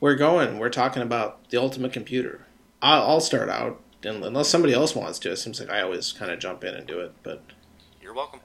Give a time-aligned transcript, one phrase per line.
[0.00, 0.58] we're going.
[0.58, 2.46] We're talking about the ultimate computer.
[2.82, 5.30] I'll, I'll start out, and unless somebody else wants to.
[5.32, 7.42] It seems like I always kind of jump in and do it, but
[8.02, 8.40] You're welcome.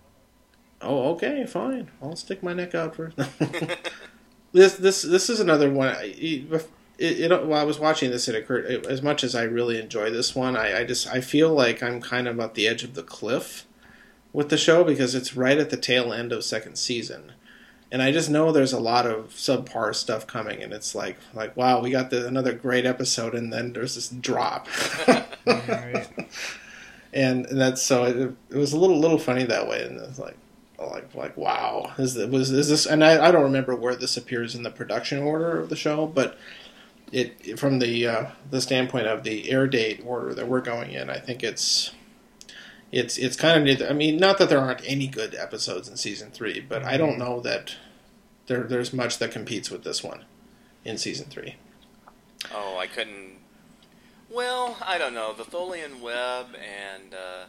[0.81, 1.91] oh, okay, fine.
[2.01, 3.17] I'll stick my neck out first.
[4.51, 5.89] this this this is another one.
[5.89, 6.13] I-
[6.97, 9.79] It, it, while I was watching this, it occurred it, as much as I really
[9.79, 10.55] enjoy this one.
[10.55, 13.65] I, I just I feel like I'm kind of at the edge of the cliff
[14.33, 17.31] with the show because it's right at the tail end of second season,
[17.91, 21.55] and I just know there's a lot of subpar stuff coming, and it's like like
[21.57, 24.67] wow, we got the, another great episode, and then there's this drop.
[25.43, 26.07] Right.
[27.11, 30.19] and, and that's so it, it was a little little funny that way, and it's
[30.19, 30.37] like
[30.79, 32.85] like like wow, is it was is this?
[32.85, 36.05] And I, I don't remember where this appears in the production order of the show,
[36.05, 36.37] but
[37.11, 41.09] it from the uh, the standpoint of the air date order that we're going in,
[41.09, 41.91] I think it's.
[42.91, 46.31] It's it's kind of I mean not that there aren't any good episodes in season
[46.31, 47.75] three, but I don't know that
[48.47, 50.25] there there's much that competes with this one
[50.83, 51.55] in season three.
[52.53, 53.37] Oh, I couldn't.
[54.29, 55.33] Well, I don't know.
[55.33, 57.45] The Tholian Web and uh,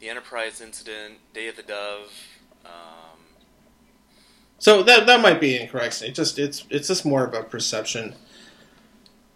[0.00, 2.12] the Enterprise incident, Day of the Dove.
[2.64, 3.18] Um,
[4.58, 6.02] So that that might be incorrect.
[6.02, 8.14] It just it's it's just more of a perception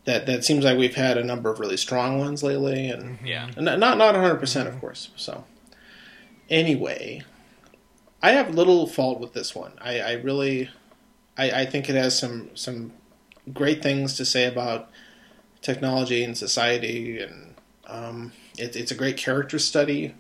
[0.05, 3.51] that that seems like we've had a number of really strong ones lately, and, yeah.
[3.57, 5.11] and not not one hundred percent, of course.
[5.17, 5.45] So
[6.51, 7.23] anyway,
[8.23, 9.73] I have little fault with this one.
[9.81, 10.71] I, I really,
[11.37, 12.93] I, I think it has some some
[13.53, 14.91] great things to say about
[15.63, 17.55] technology and society, and
[17.87, 20.15] um, it, it's a great character study.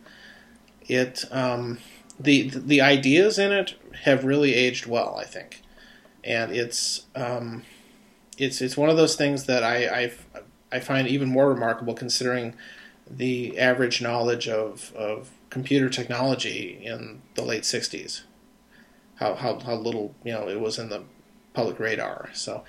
[0.86, 1.78] It um,
[2.18, 3.74] the the ideas in it
[4.04, 5.62] have really aged well, I think,
[6.22, 7.62] and it's um,
[8.38, 10.12] it's it's one of those things that I I,
[10.72, 12.54] I find even more remarkable considering
[13.08, 18.22] the average knowledge of, of computer technology in the late '60s.
[19.16, 21.04] How, how how little you know it was in the
[21.52, 22.30] public radar.
[22.34, 22.64] So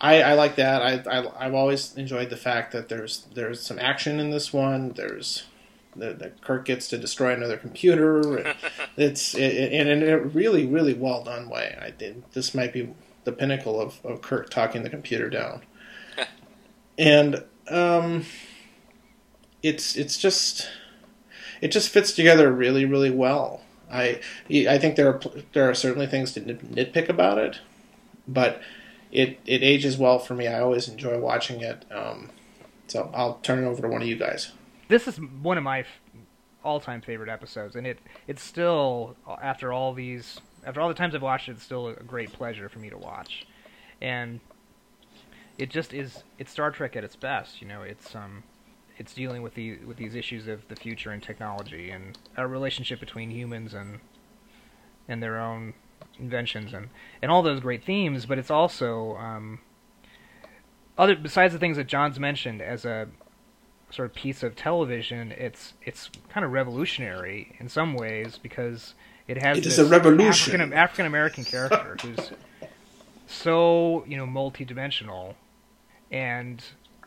[0.00, 0.82] I, I like that.
[0.82, 4.90] I, I I've always enjoyed the fact that there's there's some action in this one.
[4.90, 5.44] There's
[5.96, 8.54] the, the Kirk gets to destroy another computer.
[8.96, 11.78] It's it, and in a really really well done way.
[11.80, 12.92] I think this might be
[13.28, 15.60] the pinnacle of, of Kirk talking the computer down.
[16.96, 18.24] and um,
[19.62, 20.68] it's it's just
[21.60, 23.60] it just fits together really really well.
[23.92, 25.20] I I think there are
[25.52, 27.60] there are certainly things to nitpick about it,
[28.26, 28.62] but
[29.12, 30.46] it it ages well for me.
[30.46, 31.84] I always enjoy watching it.
[31.90, 32.30] Um,
[32.86, 34.52] so I'll turn it over to one of you guys.
[34.88, 35.84] this is one of my
[36.64, 41.22] all-time favorite episodes, and it it's still after all these after all the times I've
[41.22, 43.46] watched it, it's still a great pleasure for me to watch,
[44.00, 44.40] and
[45.56, 47.60] it just is it's Star Trek at its best.
[47.60, 48.44] You know, it's um
[48.98, 53.00] it's dealing with the with these issues of the future and technology and a relationship
[53.00, 54.00] between humans and
[55.08, 55.74] and their own
[56.18, 56.88] inventions and
[57.22, 58.26] and all those great themes.
[58.26, 59.60] But it's also um,
[60.96, 63.08] other besides the things that John's mentioned as a
[63.90, 68.94] sort of piece of television, it's it's kind of revolutionary in some ways because
[69.28, 70.54] it has It is this a revolution.
[70.54, 72.32] African African American character who's
[73.26, 75.36] so you know multi-dimensional,
[76.10, 76.64] and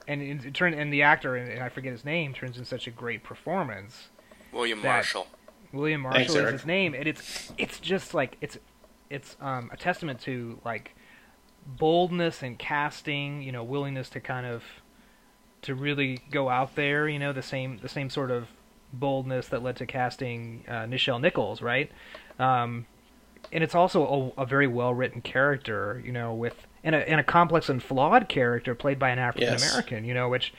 [0.07, 2.65] and in, in turn and the actor and, and I forget his name turns in
[2.65, 4.09] such a great performance.
[4.53, 5.27] William Marshall.
[5.73, 6.53] William Marshall Thanks, is Eric.
[6.53, 8.57] his name, and it's it's just like it's
[9.09, 10.95] it's um, a testament to like
[11.65, 14.63] boldness and casting, you know, willingness to kind of
[15.63, 18.47] to really go out there, you know, the same the same sort of
[18.94, 21.91] boldness that led to casting uh, Nichelle Nichols, right?
[22.40, 22.85] Um,
[23.52, 27.19] and it's also a, a very well written character, you know, with and a and
[27.19, 30.53] a complex and flawed character played by an African American, you know, which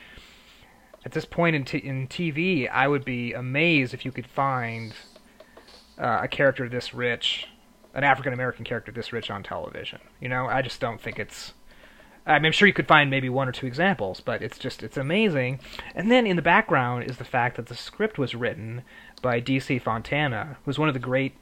[1.05, 4.95] at this point in t- in TV, I would be amazed if you could find
[5.99, 7.49] uh, a character this rich,
[7.95, 10.01] an African American character this rich on television.
[10.21, 11.55] You know, I just don't think it's.
[12.25, 14.83] I mean, I'm sure you could find maybe one or two examples, but it's just
[14.83, 15.61] it's amazing.
[15.95, 18.83] And then in the background is the fact that the script was written
[19.21, 19.79] by D.C.
[19.79, 21.35] Fontana, who's one of the great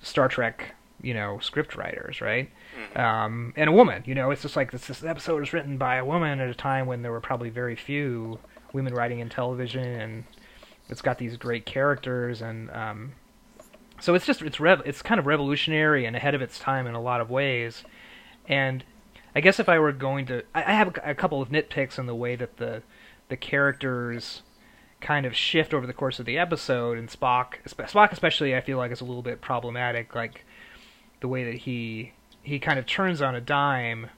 [0.00, 2.50] Star Trek, you know, script writers, right?
[2.94, 4.04] Um, and a woman.
[4.06, 6.54] You know, it's just like this, this episode was written by a woman at a
[6.54, 8.38] time when there were probably very few
[8.72, 10.24] women writing in television, and
[10.88, 13.12] it's got these great characters, and um,
[14.00, 16.94] so it's just it's rev- it's kind of revolutionary and ahead of its time in
[16.94, 17.82] a lot of ways.
[18.46, 18.84] And
[19.34, 22.06] I guess if I were going to, I, have a, a couple of nitpicks in
[22.06, 22.82] the way that the
[23.28, 24.42] the characters
[25.00, 28.78] kind of shift over the course of the episode, and Spock, Spock especially, I feel
[28.78, 30.44] like is a little bit problematic, like
[31.20, 34.08] the way that he he kind of turns on a dime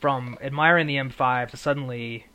[0.00, 2.26] from admiring the M5 to suddenly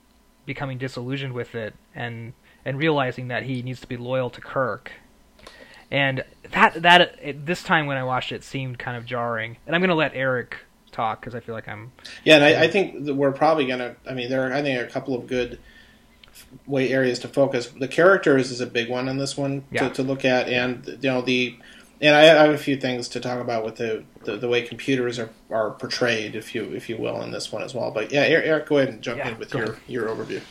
[0.45, 2.33] becoming disillusioned with it and
[2.65, 4.91] and realizing that he needs to be loyal to Kirk.
[5.91, 9.57] And that that it, this time when I watched it seemed kind of jarring.
[9.65, 10.57] And I'm going to let Eric
[10.93, 11.91] talk because I feel like I'm.
[12.23, 13.95] Yeah, and I, I think that we're probably gonna.
[14.07, 15.59] I mean, there are I think a couple of good
[16.65, 17.67] way areas to focus.
[17.67, 19.89] The characters is a big one in this one Yeah.
[19.89, 21.57] to, to look at, and you know the.
[22.01, 24.61] And I I have a few things to talk about with the, the, the way
[24.61, 27.91] computers are, are portrayed, if you if you will, in this one as well.
[27.91, 29.77] But yeah, Eric, Eric, go ahead and jump Yeah, in with your, ahead.
[29.87, 30.41] your overview.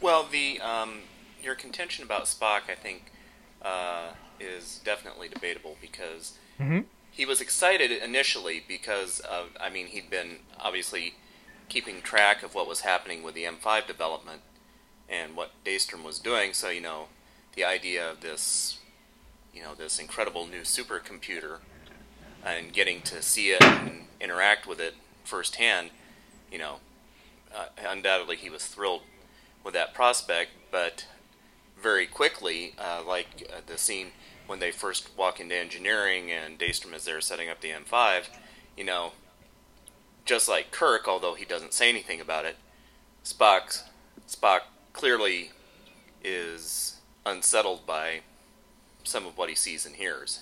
[0.00, 1.00] Well, the um,
[1.42, 3.10] your contention about Spock, I think,
[3.62, 6.84] uh, is definitely debatable because Mhm.
[7.12, 11.14] He was excited initially because of, I mean, he'd been obviously
[11.68, 14.40] keeping track of what was happening with the M5 development
[15.08, 16.54] and what Daystrom was doing.
[16.54, 17.08] So you know,
[17.54, 18.78] the idea of this,
[19.54, 21.58] you know, this incredible new supercomputer
[22.44, 24.94] and getting to see it and interact with it
[25.24, 25.90] firsthand,
[26.50, 26.76] you know,
[27.54, 29.02] uh, undoubtedly he was thrilled
[29.62, 31.06] with that prospect, but
[31.80, 34.08] very quickly, uh, like uh, the scene
[34.52, 38.24] when they first walk into engineering and Daystrom is there setting up the M5,
[38.76, 39.12] you know,
[40.26, 42.56] just like Kirk, although he doesn't say anything about it,
[43.24, 43.82] Spock,
[44.28, 44.60] Spock
[44.92, 45.52] clearly
[46.22, 48.20] is unsettled by
[49.04, 50.40] some of what he sees and hears.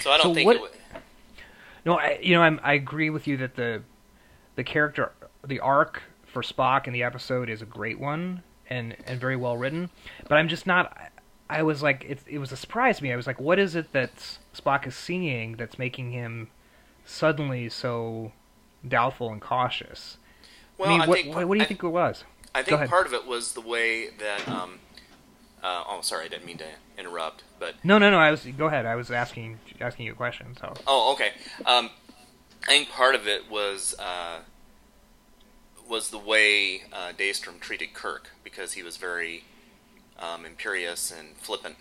[0.00, 0.70] So I don't So think what- it would.
[1.86, 3.82] No, I, you know, I'm, I agree with you that the
[4.56, 5.12] the character,
[5.46, 9.56] the arc for Spock in the episode is a great one and and very well
[9.56, 9.88] written.
[10.28, 10.94] But I'm just not.
[11.48, 13.12] I was like, it, it was a surprise to me.
[13.12, 16.48] I was like, what is it that Spock is seeing that's making him
[17.04, 18.32] suddenly so
[18.86, 20.18] doubtful and cautious?
[20.76, 22.24] Well, I mean, I what, think what, what do you I- think it was?
[22.54, 24.48] I think part of it was the way that.
[24.48, 24.78] Um,
[25.62, 26.66] uh, oh, sorry, I didn't mean to
[26.96, 28.18] interrupt, but No, no, no.
[28.18, 28.86] I was go ahead.
[28.86, 30.56] I was asking asking you a question.
[30.58, 31.32] So oh, okay.
[31.66, 31.90] Um,
[32.62, 34.38] I think part of it was uh,
[35.88, 39.44] was the way uh, Daystrom treated Kirk because he was very
[40.18, 41.76] um, imperious and flippant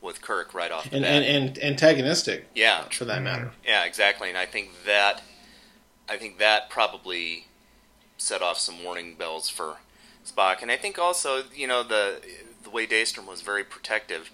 [0.00, 1.22] with Kirk right off the And, bat.
[1.22, 3.50] and, and antagonistic, yeah, for that matter.
[3.66, 4.28] yeah, exactly.
[4.28, 5.22] And I think that
[6.08, 7.46] I think that probably
[8.16, 9.76] set off some warning bells for
[10.26, 10.62] Spock.
[10.62, 12.20] And I think also, you know, the
[12.62, 14.30] the way Daystrom was very protective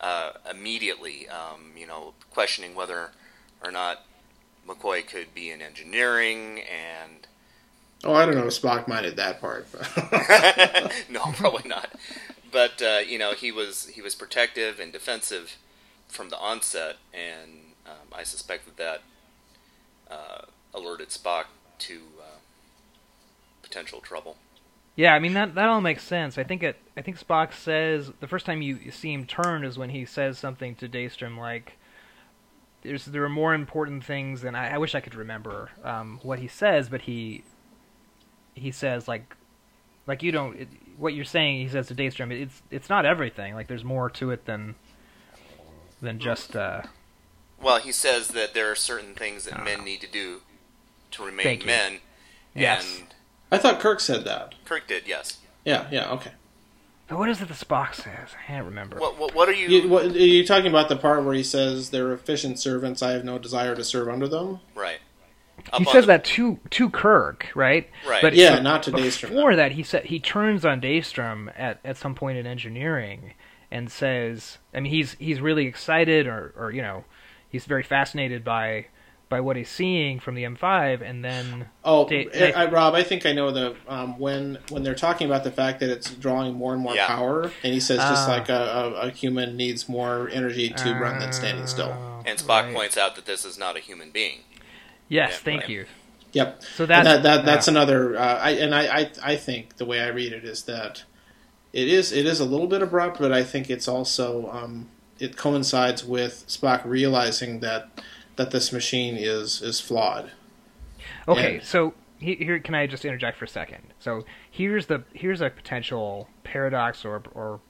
[0.00, 3.10] uh, immediately, um, you know, questioning whether
[3.62, 4.04] or not
[4.66, 7.26] McCoy could be in engineering and
[8.04, 9.66] Oh, I don't know if Spock minded that part.
[11.10, 11.90] no, probably not.
[12.50, 15.56] But uh, you know, he was he was protective and defensive
[16.08, 17.50] from the onset, and
[17.86, 19.02] um, I suspect that that
[20.10, 20.42] uh,
[20.74, 21.44] alerted Spock
[21.78, 22.38] to uh,
[23.62, 24.36] potential trouble.
[24.96, 26.38] Yeah, I mean that that all makes sense.
[26.38, 26.76] I think it.
[26.96, 30.38] I think Spock says the first time you, see him turn is when he says
[30.38, 31.78] something to Daystrom like,
[32.82, 36.40] "There's there are more important things than I, I wish I could remember um, what
[36.40, 37.44] he says, but he
[38.54, 39.36] he says like
[40.08, 40.68] like you don't
[40.98, 41.60] what you're saying.
[41.60, 43.54] He says to Daystrom, it's it's not everything.
[43.54, 44.74] Like there's more to it than
[46.02, 46.82] than just uh,
[47.62, 50.42] Well, he says that there are certain things that men need to do
[51.12, 51.66] to remain Thank you.
[51.68, 51.98] men.
[52.54, 52.98] Yes.
[52.98, 53.06] And
[53.50, 54.54] I thought Kirk said that.
[54.64, 55.38] Kirk did, yes.
[55.64, 56.32] Yeah, yeah, okay.
[57.08, 58.30] what is it that Spock says?
[58.42, 58.98] I can't remember.
[58.98, 61.42] What, what, what are you, You, what, are you talking about the part where he
[61.42, 63.02] says they're efficient servants?
[63.02, 64.60] I have no desire to serve under them.
[64.74, 64.98] right?
[65.76, 67.88] He says the- that to to Kirk, right?
[68.06, 68.22] Right.
[68.22, 69.28] But Yeah, but not to Daystrom.
[69.30, 73.34] Before that, he said he turns on Daystrom at at some point in engineering
[73.70, 77.04] and says, I mean, he's he's really excited, or or you know,
[77.48, 78.86] he's very fascinated by
[79.30, 83.02] by what he's seeing from the M5, and then Oh, Da- I, I- Rob, I
[83.02, 86.54] think I know the um, when when they're talking about the fact that it's drawing
[86.54, 87.06] more and more Yeah.
[87.08, 88.32] power, and he says just Ah.
[88.32, 91.94] like a, a, a human needs more energy to run than standing still.
[91.94, 92.74] Oh, and Spock right.
[92.74, 94.38] points out that this is not a human being.
[95.08, 95.70] Yes, Yeah, thank right.
[95.70, 95.86] you.
[96.32, 96.62] Yep.
[96.76, 97.72] So And that's that, that that's yeah.
[97.72, 98.18] another.
[98.18, 101.04] Uh, I and I, I I think the way I read it is that
[101.72, 104.88] it is it is a little bit abrupt, but I think it's also um,
[105.18, 107.88] it coincides with Spock realizing that
[108.36, 110.32] that this machine is is flawed.
[111.26, 113.94] Okay, And- so he- here can I just interject for a second?
[113.98, 117.60] So here's the here's a potential paradox or or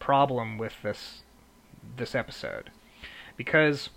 [0.00, 1.22] problem with this
[1.96, 2.70] this episode,
[3.36, 3.88] because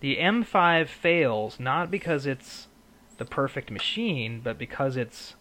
[0.00, 2.68] the M5 fails not because it's
[3.18, 5.34] the perfect machine, but because it's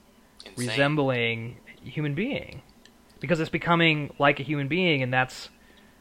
[0.45, 0.67] Insane.
[0.67, 2.61] resembling a human being,
[3.19, 5.49] because it's becoming like a human being, and that's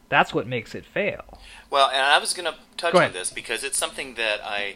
[0.07, 1.39] that's what makes it fail.
[1.69, 4.75] Well, and I was going to touch Go on this because it's something that I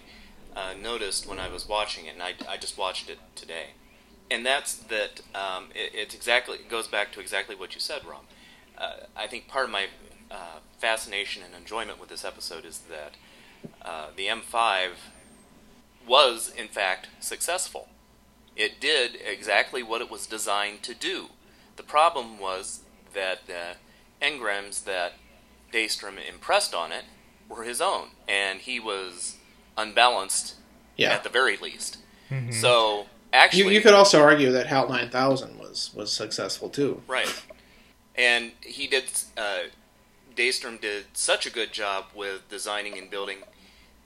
[0.55, 3.67] uh, noticed when I was watching it, and I, I just watched it today.
[4.31, 8.05] And that's that um, it, it's exactly it goes back to exactly what you said,
[8.05, 8.21] Rob.
[8.77, 9.87] Uh, I think part of my
[10.31, 13.13] uh, fascination and enjoyment with this episode is that
[13.81, 14.89] uh, the M5
[16.07, 17.89] was in fact successful.
[18.55, 21.27] It did exactly what it was designed to do.
[21.75, 22.81] The problem was
[23.13, 23.75] that the
[24.21, 25.13] engrams that
[25.71, 27.05] Daystrom impressed on it
[27.47, 29.37] were his own, and he was
[29.77, 30.55] unbalanced
[30.97, 31.13] Yeah.
[31.13, 31.97] at the very least.
[32.29, 32.53] Mhm.
[32.53, 37.01] So actually, You, you could also argue that HAL 9000 was was successful too.
[37.07, 37.33] Right.
[38.15, 39.05] And he did.
[39.37, 39.59] Uh,
[40.39, 43.39] Daystrom did such a good job with designing and building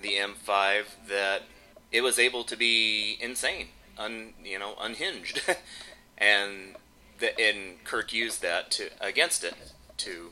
[0.02, 1.44] the M5 that
[1.92, 3.68] it was able to be insane,
[4.00, 5.42] un, you know, unhinged,
[6.18, 6.76] and
[7.20, 9.54] the, and Kirk used that to against it
[9.98, 10.32] to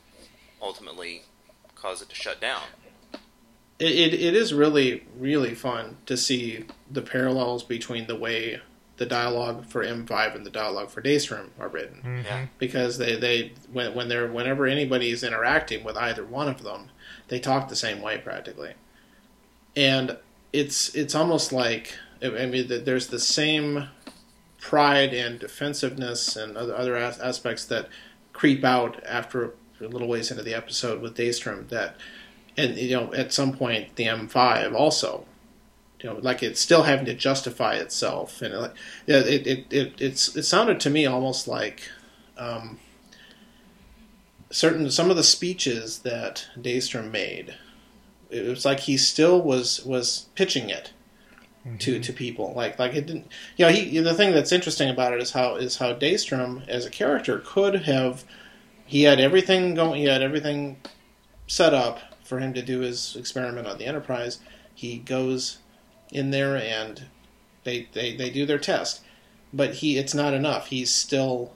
[0.60, 1.22] ultimately
[1.76, 2.64] cause it to shut down.
[3.78, 8.60] It, it, it is really really fun to see the parallels between the way
[9.02, 12.02] the dialogue for M5 and the dialogue for Daystrom are written.
[12.24, 12.50] Mhm.
[12.60, 16.90] Because they they when when they're whenever anybody is interacting with either one of them,
[17.28, 18.74] they talk the same way practically,
[19.76, 20.18] and
[20.54, 23.88] it's it's almost like I I mean that there's the same
[24.60, 27.88] pride and defensiveness and other other as- aspects that
[28.34, 31.96] creep out after a little ways into the episode with Daystrom that
[32.58, 35.26] and you know at some point the M5 also
[36.02, 38.74] you know like it's still having to justify itself and like
[39.06, 41.90] yeah, it, it, it it's it sounded to me almost like
[42.38, 42.80] um,
[44.50, 47.56] certain some of the speeches that Daystrom made.
[48.30, 50.92] It was like he still was was pitching it
[51.80, 52.54] to to people.
[52.56, 53.28] Like like it didn't.
[53.58, 56.86] You know, he the thing that's interesting about it is how is how Daystrom as
[56.86, 58.24] a character could have.
[58.86, 60.02] He had everything going.
[60.02, 60.78] He had everything
[61.48, 64.40] set up for him to do his experiment on the Enterprise.
[64.74, 65.60] He goes
[66.12, 67.06] in there and
[67.64, 69.02] they they, they do their test,
[69.54, 70.68] but he it's not enough.
[70.68, 71.54] He's still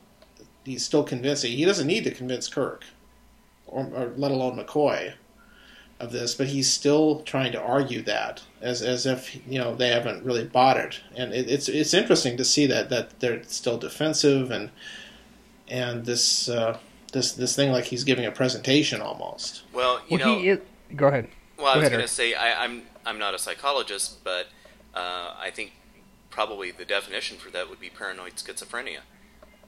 [0.64, 1.52] he's still convincing.
[1.54, 2.86] He doesn't need to convince Kirk,
[3.68, 5.14] or, or let alone McCoy,
[6.00, 6.36] of this.
[6.36, 10.46] But he's still trying to argue that as as if you know they haven't really
[10.46, 11.02] bought it.
[11.16, 14.72] And it, it's it's interesting to see that that they're still defensive and
[15.68, 16.78] and this uh,
[17.14, 19.64] this this thing like he's giving a presentation almost.
[19.74, 20.60] Well, you Well, know, he is.
[20.96, 21.30] Go ahead.
[21.58, 22.12] Well, I Go was ahead, going to Eric.
[22.12, 24.48] say I, I'm I'm not a psychologist, but
[24.94, 25.74] uh, I think
[26.30, 29.00] probably the definition for that would be paranoid schizophrenia.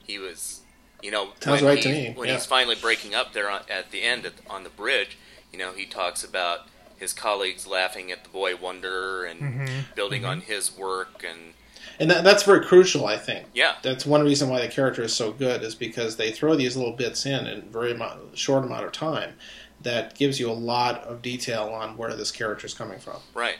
[0.06, 0.60] He was,
[1.02, 2.34] you know, Sounds when right to he- me, When yeah.
[2.34, 5.16] he's finally breaking up there on, at the end at, on the bridge,
[5.52, 6.66] you know, he talks about
[6.98, 9.94] his colleagues laughing at the boy wonder and Mhm.
[9.94, 11.54] building on his work and
[12.00, 13.46] And that, that's very crucial, I think.
[13.54, 16.76] yeah, That's one reason why the character is so good is because they throw these
[16.76, 19.34] little bits in in a very amount, short amount of time
[19.82, 23.20] that gives you a lot of detail on where this character is coming from.
[23.34, 23.56] right.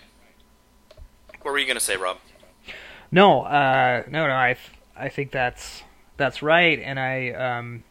[1.42, 2.18] What were you going to say, Rob?
[3.10, 4.32] No, uh, no, no.
[4.32, 4.56] I,
[4.96, 5.82] I think that's
[6.16, 7.84] that's right, and I, um,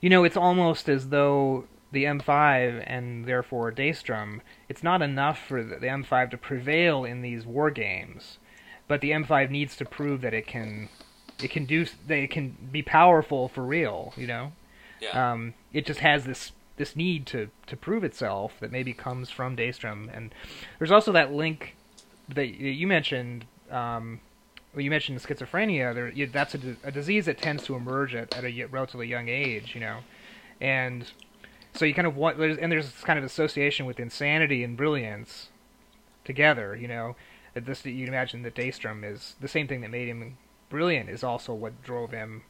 [0.00, 5.62] you know, it's almost as though the M5 and therefore Daystrom, it's not enough for
[5.62, 8.38] the, the M5 to prevail in these war games,
[8.86, 10.88] but the M5 needs to prove that it can,
[11.42, 14.12] it can do, that it can be powerful for real.
[14.16, 14.52] You know,
[15.00, 19.28] Yeah, um, it just has this this need to to prove itself that maybe comes
[19.30, 20.34] from Daystrom, and
[20.78, 21.76] there's also that link
[22.28, 23.44] that you mentioned.
[23.70, 24.20] Um,
[24.72, 25.94] well, you mentioned schizophrenia.
[25.94, 29.28] There, you, that's a, a disease that tends to emerge at, at a relatively young
[29.28, 29.98] age, you know,
[30.60, 31.10] and
[31.74, 32.38] so you kind of want.
[32.38, 35.50] There's, and there's this kind of association with insanity and brilliance
[36.24, 37.14] together, you know.
[37.52, 40.38] That this you'd imagine that Daystrom is the same thing that made him
[40.70, 42.42] brilliant is also what drove him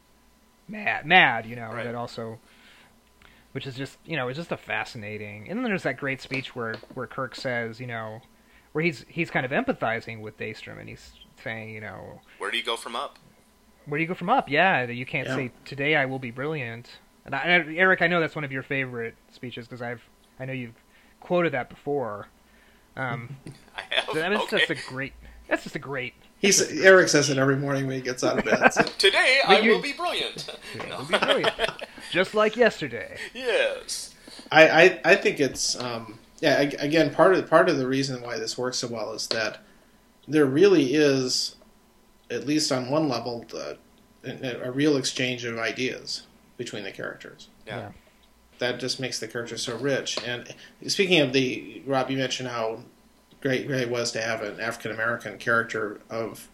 [0.68, 1.70] mad, mad, you know.
[1.72, 1.84] Right.
[1.84, 2.38] That also,
[3.52, 5.49] which is just you know, it's just a fascinating.
[5.49, 8.21] And then there's that great speech where where Kirk says, you know,
[8.73, 12.57] where he's he's kind of empathizing with Daystrom and he's saying, you know, where do
[12.57, 13.19] you go from up?
[13.87, 14.49] where do you go from up?
[14.49, 15.35] Yeah, you can't Yeah.
[15.37, 16.99] say today I will be brilliant.
[17.25, 20.02] And, I, and Eric, I know that's one of your favorite speeches because I've
[20.38, 20.75] I know you've
[21.21, 22.28] quoted that before.
[22.97, 23.37] Um,
[23.76, 24.16] I have.
[24.16, 24.59] I mean, okay.
[24.59, 25.12] just a great.
[25.49, 26.14] That's just a great.
[26.40, 28.73] He's Eric says it every morning when he gets out of bed.
[28.73, 30.49] So Today I you- will be brilliant.
[30.75, 30.94] Yeah, No.
[30.94, 31.52] it'll be brilliant.
[32.11, 33.16] just like yesterday.
[33.35, 34.14] yes.
[34.50, 36.54] I, I, I think it's um, yeah.
[36.56, 39.59] ag- Again, part of part of the reason why this works so well is that
[40.26, 41.56] there really is,
[42.30, 43.76] at least on one level, the,
[44.25, 46.23] a, a real exchange of ideas
[46.56, 47.49] between the characters.
[47.66, 47.90] Yeah.
[48.59, 50.18] That just makes the character so rich.
[50.26, 50.54] And
[50.87, 52.80] speaking of the Rob, you mentioned how
[53.40, 56.49] great great it was to have an African American character of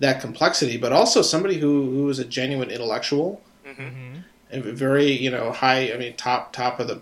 [0.00, 4.14] that complexity, but also somebody who who was a genuine intellectual hmm hmm
[4.50, 7.00] a very you know high i mean top top of the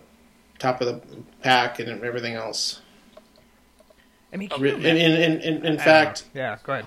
[0.59, 1.01] top of the
[1.43, 2.81] pack and everything else
[4.33, 4.71] I mean, Okay.
[4.71, 6.41] in in, in, in, in I fact know.
[6.41, 6.57] yeah.
[6.63, 6.87] Go ahead.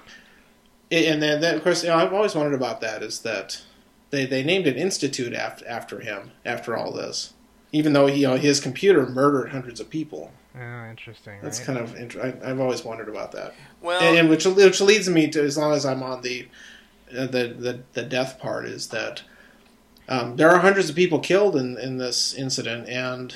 [0.89, 3.61] and then, then of course you know, i've always wondered about that is that
[4.09, 7.33] they they named an institute after after him after all this
[7.71, 11.39] even though you know his computer murdered hundreds of people Oh, interesting.
[11.41, 11.65] that's right?
[11.65, 12.41] kind of interesting.
[12.41, 15.57] I, i've always wondered about that Well, and, and which which leads me to as
[15.57, 16.47] long as i'm on the
[17.15, 19.23] uh, the, the the death part is that
[20.07, 23.35] um, there are hundreds of people killed in in this incident, and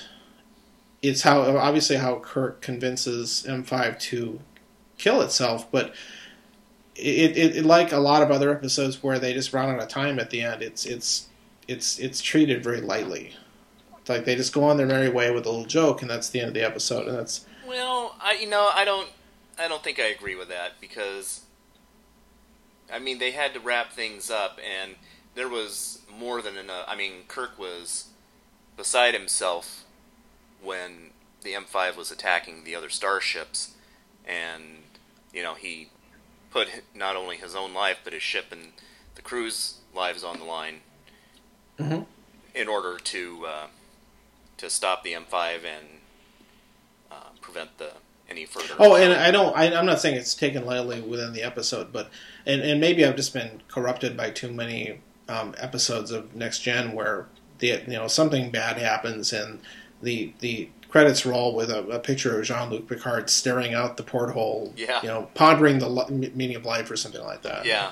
[1.02, 4.40] it's how obviously how Kirk convinces M5 to
[4.98, 5.94] kill itself, but
[6.96, 9.88] it, it, it like a lot of other episodes where they just run out of
[9.88, 10.62] time at the end.
[10.62, 11.28] It's it's
[11.68, 13.36] it's it's treated very lightly.
[14.10, 16.30] It's like they just go on their merry way with a little joke, and that's
[16.30, 17.08] the end of the episode.
[17.08, 19.08] And that's Well, I you know I don't
[19.60, 21.42] I don't think I agree with that because
[22.92, 24.96] I mean they had to wrap things up and
[25.36, 26.86] there was more than enough.
[26.88, 28.06] I mean Kirk was
[28.76, 29.84] beside himself
[30.60, 31.12] when
[31.44, 33.76] the M5 was attacking the other starships,
[34.26, 34.64] and
[35.32, 35.90] you know he
[36.50, 38.72] put not only his own life but his ship and
[39.14, 40.82] the crew's lives on the line
[41.80, 42.08] Mhm.
[42.56, 43.68] in order to uh,
[44.60, 45.86] to stop the M5 and
[47.12, 47.92] uh, prevent the
[48.30, 48.76] any further.
[48.78, 49.56] Oh, and I don't.
[49.58, 52.10] I, I'm not saying it's taken lightly within the episode, but
[52.46, 56.94] and and maybe I've just been corrupted by too many um, episodes of Next Gen
[56.94, 57.26] where
[57.58, 59.60] the you know something bad happens and
[60.02, 64.02] the the credits roll with a, a picture of Jean Luc Picard staring out the
[64.04, 65.00] porthole, Yeah.
[65.04, 67.64] you know, pondering the li- meaning of life or something like that.
[67.64, 67.92] yeah,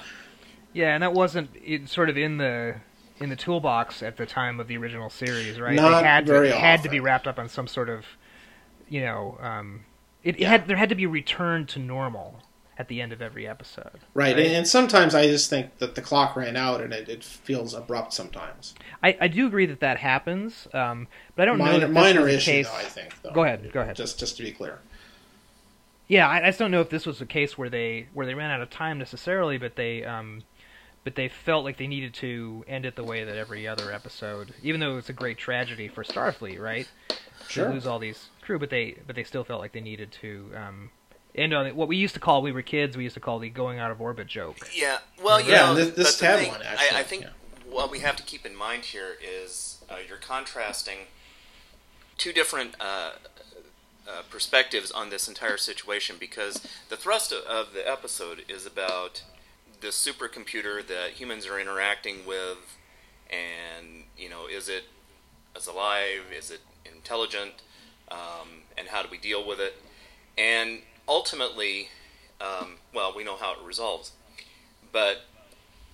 [0.73, 2.77] Yeah, and that wasn't it, sort of in the
[3.19, 5.75] in the toolbox at the time of the original series, right?
[5.75, 8.05] Not they had to, very had to be wrapped up on some sort of,
[8.87, 9.85] you know, um,
[10.23, 12.41] it, it had there had to be a return to normal
[12.79, 13.89] at the end of every episode.
[14.13, 14.45] Right, Right.
[14.45, 17.73] And, and sometimes I just think that the clock ran out and it, it feels
[17.73, 18.75] abrupt sometimes.
[19.01, 22.21] I, I do agree that that happens, um, but I don't know Minor, that minor
[22.23, 23.19] was issue, though, I think.
[23.23, 23.31] Though.
[23.31, 23.95] Go ahead, go ahead.
[23.95, 24.79] Just just to be clear.
[26.07, 28.33] Yeah, I, I just don't know if this was the case where they where they
[28.33, 30.43] ran out of time necessarily, but they um,
[31.07, 34.53] but they felt like they needed to end it the way that every other episode,
[34.61, 36.85] even though it's a great tragedy for Starfleet, right?
[37.47, 37.67] Sure.
[37.69, 40.51] To lose all these crew, but they but they still felt like they needed to
[40.53, 40.89] um,
[41.33, 41.77] end on it.
[41.77, 43.89] What we used to call we were kids, we used to call the going out
[43.89, 44.57] of orbit joke.
[44.75, 44.97] yeah.
[45.23, 47.29] Well, you Yeah, know, this- this but had thing- one, actually, I, I think yeah.
[47.69, 50.97] what we have to keep in mind here is uh, you're contrasting
[52.17, 53.11] two different uh,
[54.09, 59.23] uh, perspectives on this entire situation because the thrust of, of the episode is about
[59.81, 62.77] the supercomputer that humans are interacting with,
[63.29, 64.85] and you know, is it
[65.55, 66.23] is alive?
[66.35, 67.53] Is it intelligent?
[68.09, 69.75] Um, and how do we deal with it?
[70.37, 71.89] And ultimately,
[72.39, 74.11] um, well, we know how it resolves.
[74.91, 75.23] But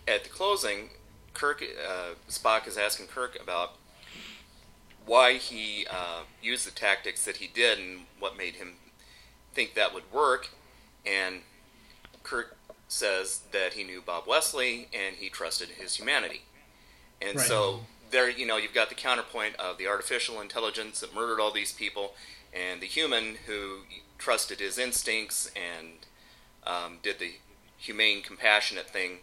[0.07, 0.89] at the closing,
[1.33, 3.73] Kirk uh, Spock is asking Kirk about
[5.05, 8.73] why he uh, used the tactics that he did and what made him
[9.53, 10.49] think that would work.
[11.05, 11.41] And
[12.21, 12.55] Kirk
[12.93, 16.43] says that he knew Bob Wesley and he trusted his humanity.
[17.21, 17.47] And Right.
[17.47, 21.51] so there, you know, you've got the counterpoint of the artificial intelligence that murdered all
[21.51, 22.13] these people,
[22.53, 23.79] and the human who
[24.19, 26.05] trusted his instincts and
[26.65, 27.33] um, did the
[27.77, 29.19] humane, compassionate thing,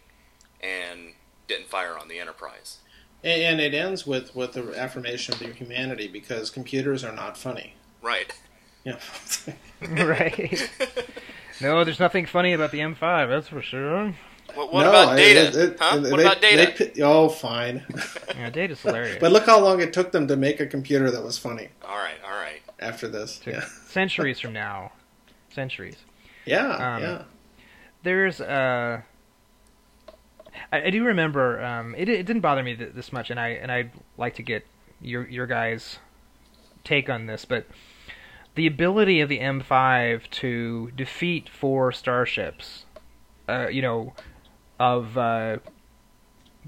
[0.61, 1.13] and
[1.47, 2.77] didn't fire on the Enterprise.
[3.23, 7.37] And, and it ends with with the affirmation of your humanity because computers are not
[7.37, 7.75] funny.
[8.01, 8.33] Right.
[8.83, 8.99] Yeah.
[9.89, 10.69] right?
[11.61, 14.13] no, there's nothing funny about the M5, that's for sure.
[14.53, 15.47] What, what No, about Data?
[15.47, 15.97] it- it- huh?
[15.99, 16.91] they- what about Data?
[16.93, 17.85] they oh, fine.
[18.35, 19.17] Yeah, Data's hilarious.
[19.19, 21.97] but look how long it took them to make a computer that was funny all
[21.97, 22.61] right, all right.
[22.79, 23.37] after this.
[23.39, 23.65] Took Yeah.
[23.87, 24.91] Centuries from now,
[25.53, 25.97] centuries.
[26.45, 26.67] Yeah.
[26.95, 27.21] Um, yeah.
[28.03, 29.01] There's uh,
[30.71, 33.49] I, I do remember um, it, it didn't bother me th- this much, and I
[33.49, 34.65] and I'd like to get
[35.01, 35.99] your your guys'
[36.83, 37.67] take on this, but
[38.55, 42.85] the ability of the M5 to defeat four starships,
[43.47, 44.13] uh, you know,
[44.79, 45.57] of uh,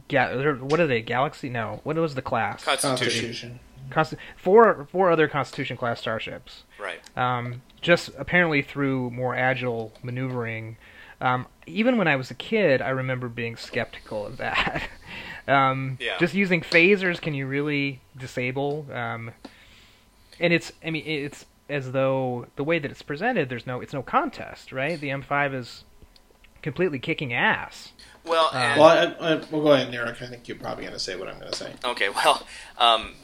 [0.08, 1.02] ga- what are they?
[1.02, 1.50] Galaxy?
[1.50, 2.64] No, what was the class?
[2.64, 3.00] Constitution.
[3.00, 3.60] Constitution.
[3.90, 7.02] Consti- four four other Constitution class starships Right.
[7.18, 10.78] um, just apparently through more agile maneuvering.
[11.20, 14.84] Um, even when I was a kid, I remember being skeptical of that.
[15.50, 16.18] um, Yeah.
[16.18, 18.86] Just using phasers, can you really disable?
[18.92, 19.32] Um,
[20.40, 23.94] and it's, I mean, it's as though the way that it's presented, there's no, it's
[23.94, 25.00] no contest, right?
[25.00, 25.84] The M5 is
[26.62, 27.92] completely kicking ass.
[28.26, 30.22] Well, Uh, and, Well, I, I, well, go ahead, Eric.
[30.22, 31.74] I think you're probably going to say what I'm going to say.
[31.86, 32.10] okay.
[32.10, 32.46] Well,
[32.78, 33.16] um,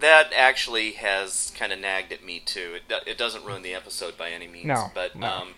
[0.00, 2.74] that actually has kind of nagged at me too.
[2.88, 4.66] It, it doesn't ruin the episode by any means.
[4.66, 5.26] No, But no.
[5.26, 5.48] um,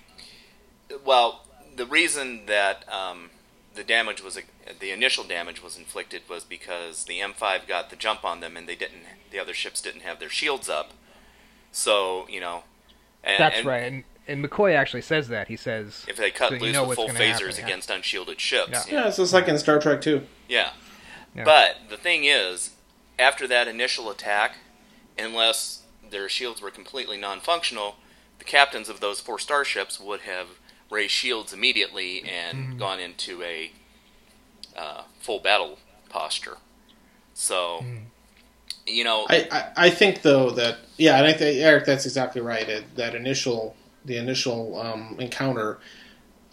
[1.04, 3.30] well, the reason that um,
[3.74, 4.38] the damage was
[4.80, 8.68] the initial damage was inflicted was because the M5 got the jump on them, and
[8.68, 9.02] they didn't.
[9.30, 10.92] The other ships didn't have their shields up.
[11.74, 12.62] So you know.
[13.22, 13.82] And, That's and right.
[13.84, 15.48] And, and McCoy actually says that.
[15.48, 17.64] He says, If they cut So you loose know with full phasers happen, yeah.
[17.64, 18.82] against unshielded ships, Yeah.
[19.00, 20.26] Yeah, it's just like in Star Trek too.
[20.46, 20.70] Yeah.
[21.34, 21.44] Yeah.
[21.44, 22.72] But the thing is,
[23.18, 24.56] after that initial attack,
[25.18, 27.96] unless their shields were completely non functional,
[28.38, 30.48] the captains of those four starships would have
[30.90, 32.78] raised shields immediately and Mm-hmm.
[32.78, 33.70] gone into a
[34.76, 35.78] uh, full battle
[36.10, 36.58] posture.
[37.32, 37.96] So, Mm-hmm.
[38.86, 42.40] You know, I, I, I think though that yeah, and I think Eric, that's exactly
[42.40, 42.68] right.
[42.68, 45.78] It, that initial the initial um, encounter,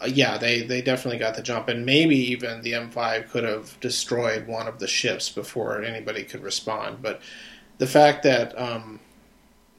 [0.00, 3.78] uh, yeah, they, they definitely got the jump, and maybe even the M5 could have
[3.80, 7.02] destroyed one of the ships before anybody could respond.
[7.02, 7.20] But
[7.78, 9.00] the fact that um,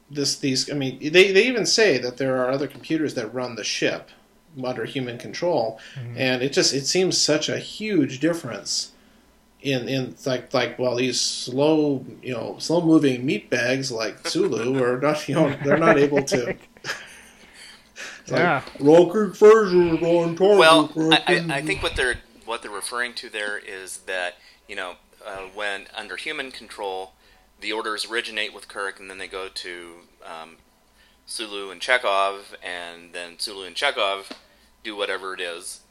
[0.10, 3.56] this these, I mean, they, they even say that there are other computers that run
[3.56, 4.10] the ship
[4.64, 5.80] under human control,
[6.16, 8.93] and it just it seems such a huge difference
[9.64, 14.84] in in like like well these slow you know slow moving meat bags like Sulu
[14.84, 16.56] are not you know they're not able to.
[18.24, 18.62] It's like, Yeah.
[18.80, 20.58] Rocket phaser on target.
[20.58, 24.36] Well, I, I, I think what they're what they're referring to there is that
[24.68, 24.96] you know
[25.26, 27.14] uh, when under human control,
[27.60, 29.92] the orders originate with Kirk, and then they go to
[30.26, 30.56] um,
[31.26, 34.32] Sulu and Chekov, and then Sulu and Chekov
[34.84, 35.82] do whatever it is,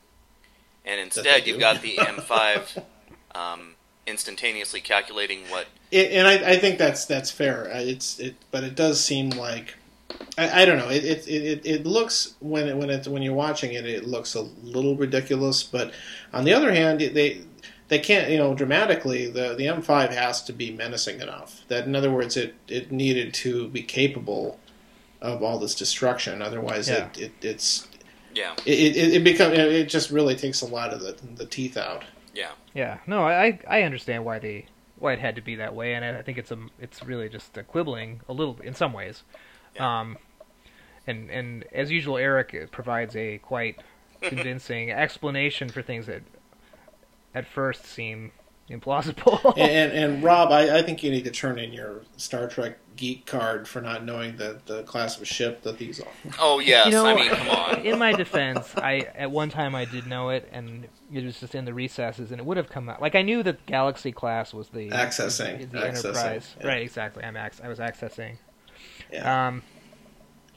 [0.86, 2.82] and instead you've got the M5
[3.34, 3.74] um,
[4.06, 5.66] instantaneously calculating what.
[5.90, 7.68] It, and I, I think that's that's fair.
[7.72, 9.74] It's it, but it does seem like
[10.38, 10.88] I, I don't know.
[10.88, 14.34] It it, it it looks when it, when it when you're watching it, it looks
[14.34, 15.62] a little ridiculous.
[15.62, 15.92] But
[16.32, 17.42] on the other hand, they
[17.88, 21.94] they can't you know dramatically the the M5 has to be menacing enough that in
[21.94, 24.58] other words it it needed to be capable
[25.20, 26.40] of all this destruction.
[26.42, 27.08] Otherwise, Yeah.
[27.16, 27.88] it, it it's
[28.34, 31.76] Yeah, it it, it become it just really takes a lot of the the teeth
[31.76, 32.04] out.
[32.34, 34.66] Yeah, Yeah, no, I I understand why they
[34.98, 37.28] why it had to be that way, and I I think it's a it's really
[37.28, 39.22] just a quibbling a little in some ways.
[39.74, 40.00] Yeah.
[40.00, 40.18] Um,
[41.06, 43.80] and and as usual, Eric provides a quite
[44.20, 46.22] convincing explanation for things that
[47.34, 48.32] at first seem
[48.78, 49.54] implausible.
[49.56, 52.78] and, and, and Rob, I, I think you need to turn in your Star Trek
[52.94, 56.06] geek card for not knowing the, the class of ship that these are.
[56.38, 57.80] Oh yes, You know, I mean, come on.
[57.86, 61.54] in my defense, I at one time I did know it, and it was just
[61.54, 63.00] in the recesses, and it would have come out.
[63.00, 66.66] Like I knew that Galaxy class was the Accessing, the accessing, Enterprise, yeah.
[66.66, 66.82] right?
[66.82, 67.24] Exactly.
[67.24, 68.36] I'm ac- I was accessing.
[69.12, 69.48] Yeah.
[69.48, 69.62] Um,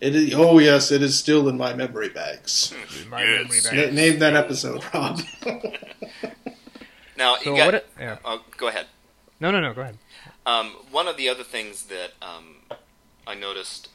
[0.02, 2.74] It is, oh yes, it is still in my memory bags.
[3.10, 3.42] my Yes.
[3.50, 3.94] memory Na- bank.
[3.94, 5.22] name that episode, Rob.
[7.18, 7.74] Now So you got.
[7.74, 7.88] what?
[8.00, 8.18] Yeah.
[8.26, 8.88] oh, go ahead.
[9.40, 9.74] No, no, no.
[9.74, 9.98] Go ahead.
[10.46, 12.58] Um, one of the other things that um,
[13.28, 13.90] I noticed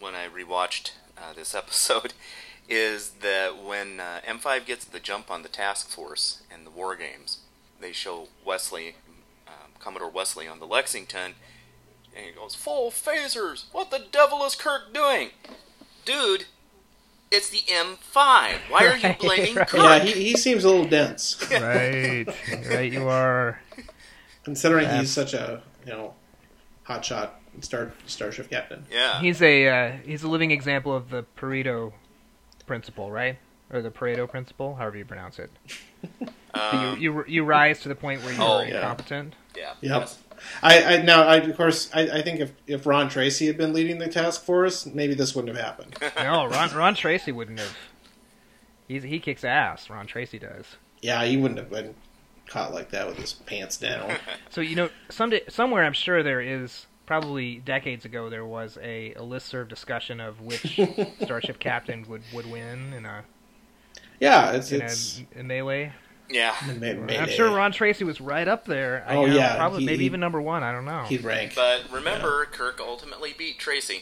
[0.00, 2.14] when I rewatched uh, this episode
[2.68, 6.94] is that when uh, M5 gets the jump on the task force in the war
[6.96, 7.38] games,
[7.80, 8.96] they show Wesley,
[9.46, 11.34] um, Commodore Wesley, on the Lexington,
[12.16, 13.64] and he goes, "Full phasers!
[13.72, 15.30] What the devil is Kirk doing,
[16.04, 16.46] dude?"
[17.30, 18.14] It's the M5.
[18.14, 19.68] Why are you blaming right.
[19.68, 19.80] Kirk?
[19.80, 22.24] yeah, he, he seems a little dense, right,
[22.70, 22.92] right.
[22.92, 23.60] You are.
[24.44, 25.00] considering Yeah.
[25.00, 26.14] he's such a you know
[26.86, 28.86] hotshot star starship captain.
[28.90, 29.20] Yeah.
[29.20, 31.92] He's a uh, he's a living example of the Pareto
[32.66, 33.38] principle, right?
[33.70, 35.50] Or the Pareto principle, however you pronounce it.
[36.54, 38.76] Um, you, you you rise to the point where you're Oh, yeah.
[38.76, 39.34] incompetent.
[39.54, 39.74] yeah.
[39.82, 40.00] Yep.
[40.00, 40.18] yes.
[40.62, 43.72] I, I now I, of course I, I think if, if Ron Tracey had been
[43.72, 45.96] leading the task force, maybe this wouldn't have happened.
[46.16, 47.76] No, Ron Ron Tracey wouldn't have.
[48.86, 49.88] He's he kicks ass.
[49.90, 50.76] Ron Tracey does.
[51.00, 51.94] Yeah, he wouldn't have been
[52.46, 54.16] caught like that with his pants down.
[54.50, 59.12] So you know, someday somewhere I'm sure there is probably decades ago there was a,
[59.14, 60.78] a listserv discussion of which
[61.22, 63.24] starship captain would, would win in a
[64.20, 65.92] Yeah, it's in it's a, a melee.
[66.30, 66.54] Yeah.
[66.60, 67.34] I'm Mayday.
[67.34, 69.04] sure Ron Tracey was right up there.
[69.08, 70.62] I Oh, know, yeah, probably he- maybe he- even number one.
[70.62, 71.04] I don't know.
[71.04, 71.54] he'd rank.
[71.54, 74.00] But remember, Kirk ultimately beat Tracey.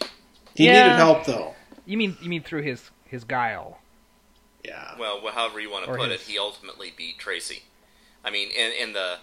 [0.55, 0.85] He Yeah.
[0.85, 1.55] needed help though.
[1.85, 3.79] You mean you mean through his his guile?
[4.65, 4.97] Yeah.
[4.99, 7.62] Well, however you want to Or put his- it, he ultimately beat Tracey.
[8.25, 9.19] I mean, in in the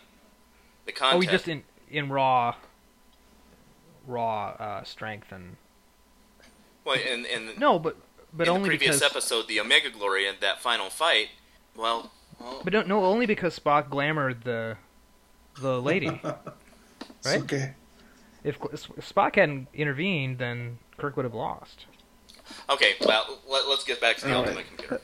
[0.85, 2.55] the Oh, he just in in raw
[4.07, 5.57] raw uh, strength and
[6.85, 7.97] well, in in, no, but
[8.33, 11.29] but in only the previous because episode, the Omega Glory and that final fight.
[11.75, 12.11] Well,
[12.43, 14.77] well but don't, no, only because Spock glamored the
[15.61, 16.21] the lady.
[17.19, 17.41] It's Right?
[17.41, 17.73] okay.
[18.43, 21.85] if, if Spock hadn't intervened, then Kirk would have lost.
[22.69, 22.93] okay.
[23.05, 25.01] Well, let, us get back to the All Ultimate right.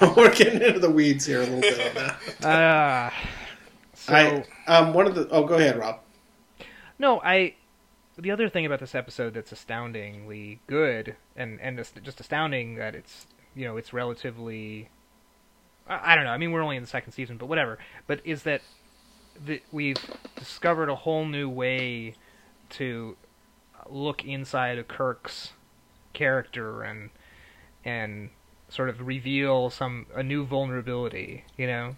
[0.00, 0.14] Computer.
[0.16, 2.04] We're getting into the weeds here a little bit on
[2.40, 2.44] that.
[2.44, 3.10] Uh,
[3.94, 6.00] so I um one of the oh go ahead Rob.
[6.98, 7.54] no, I.
[8.16, 12.94] The other thing about this episode that's astoundingly good, and and it's just astounding that
[12.96, 14.88] it's you know it's relatively.
[15.88, 16.30] I, don't know.
[16.30, 17.78] I mean, we're only in the second season, but whatever.
[18.06, 18.60] But is that
[19.44, 19.96] the, we've
[20.36, 22.14] discovered a whole new way
[22.70, 23.16] to
[23.88, 25.52] look inside of Kirk's
[26.12, 27.10] character and
[27.84, 28.30] and
[28.68, 31.44] sort of reveal some a new vulnerability.
[31.56, 31.96] You know,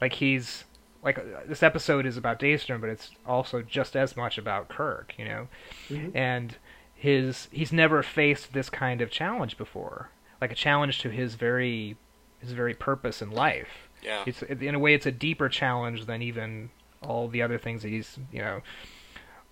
[0.00, 0.64] like he's
[1.02, 5.14] like uh, this episode is about Daystrom, but it's also just as much about Kirk.
[5.18, 5.48] You know,
[5.88, 6.12] Mhm.
[6.14, 6.56] and
[6.94, 10.10] his he's never faced this kind of challenge before,
[10.40, 11.96] like a challenge to his very
[12.44, 13.88] his very purpose in life.
[14.02, 14.22] yeah.
[14.26, 16.70] It's in a way it's a deeper challenge than even
[17.02, 18.62] all the other things that he's you know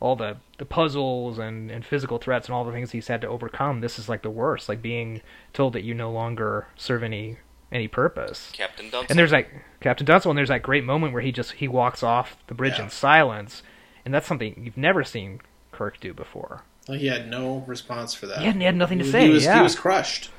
[0.01, 3.29] all the the puzzles and and physical threats and all the things he's had to
[3.29, 3.81] overcome.
[3.81, 5.21] This is like the worst, like being
[5.53, 7.37] told that you no longer serve any
[7.71, 8.51] any purpose.
[8.53, 9.07] Captain Dunsel.
[9.11, 9.51] And there's like
[9.81, 12.79] Captain Dunsel, and there's that great moment where he just he walks off the bridge
[12.79, 12.85] Yeah.
[12.85, 13.63] in silence,
[14.05, 16.63] and that's something you've never seen Kirk do before.
[16.89, 18.39] Well, he had no response for that.
[18.41, 19.27] He had, he had nothing to He- say.
[19.27, 20.31] He was, yeah, he was crushed.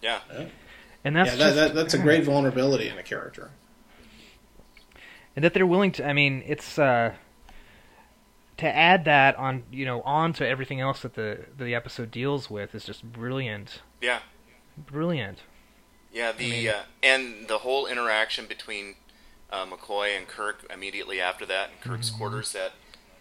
[0.00, 0.20] yeah.
[1.06, 3.50] And that's yeah, that, just, that, that's a great vulnerability in a character.
[5.34, 6.06] and that they're willing to.
[6.06, 7.12] I mean, it's uh,
[8.58, 12.50] to add that on you know on to everything else that the the episode deals
[12.50, 14.20] with is just brilliant, Yeah.
[14.76, 15.40] brilliant.
[16.12, 18.94] Yeah, the mean- uh, and the whole interaction between
[19.50, 22.18] uh, McCoy and Kirk immediately after that in Kirk's Mm-hmm.
[22.18, 22.72] quarters that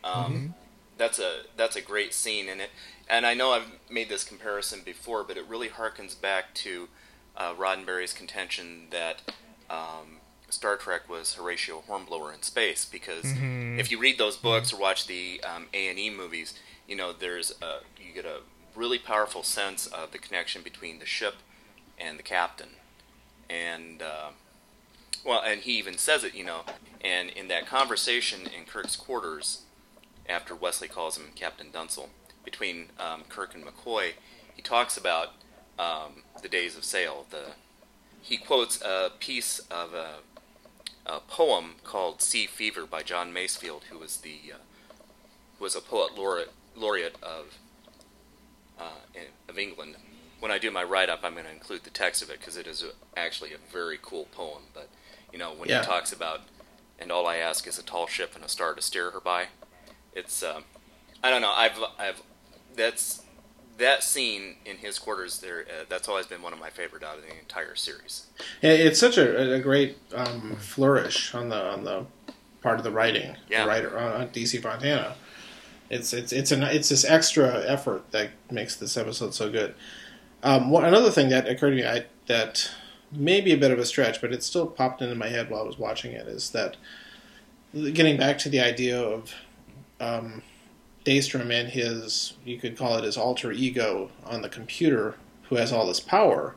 [0.03, 0.55] um,
[0.97, 2.69] that's a that's a great scene in it.
[3.09, 6.87] And I know I've made this comparison before, but it really harkens back to
[7.37, 9.21] uh, Roddenberry's contention that
[9.69, 10.19] um,
[10.49, 12.85] Star Trek was Horatio Hornblower in space.
[12.85, 13.79] Because Mhm.
[13.79, 16.53] if you read those books or watch the um, A and E movies,
[16.87, 18.41] you know there's a, you get a
[18.75, 21.35] really powerful sense of the connection between the ship
[21.97, 22.69] and the captain,
[23.49, 24.29] and uh,
[25.23, 26.61] well, and he even says it, you know,
[27.01, 29.61] and in that conversation in Kirk's quarters,
[30.27, 32.09] after Wesley calls him Captain Dunsel,
[32.43, 34.11] between um, Kirk and McCoy,
[34.55, 35.33] he talks about
[35.79, 37.25] um, the days of sail.
[37.29, 37.53] The
[38.21, 40.15] he quotes a piece of a,
[41.05, 44.57] a poem called "Sea Fever" by John Masefield, who was the uh,
[45.59, 47.57] was a poet laureate, laureate of
[48.79, 49.95] uh, in- of England.
[50.39, 52.57] When I do my write up, I'm going to include the text of it because
[52.57, 54.63] it is a, actually a very cool poem.
[54.73, 54.89] But
[55.31, 55.81] you know, when Yeah.
[55.81, 56.41] he talks about,
[56.99, 59.47] and all I ask is a tall ship and a star to steer her by,
[60.13, 60.63] it's um,
[61.23, 61.53] I don't know.
[61.53, 62.21] I've I've
[62.75, 63.21] that's
[63.77, 65.61] that scene in his quarters there.
[65.61, 68.27] Uh, that's always been one of my favorite out of the entire series.
[68.61, 72.05] It's such a, a great um, flourish on the on the
[72.61, 73.63] part of the writing, Yeah.
[73.63, 75.15] the writer on, on DC Fontana.
[75.89, 79.75] It's it's it's an it's this extra effort that makes this episode so good.
[80.41, 82.71] Um, one, another thing that occurred to me I, that
[83.11, 85.61] may be a bit of a stretch, but it still popped into my head while
[85.61, 86.77] I was watching it is that
[87.73, 89.33] getting back to the idea of
[89.99, 90.41] um,
[91.05, 95.15] Daystrom and his you could call it his alter ego on the computer
[95.49, 96.55] who has all this power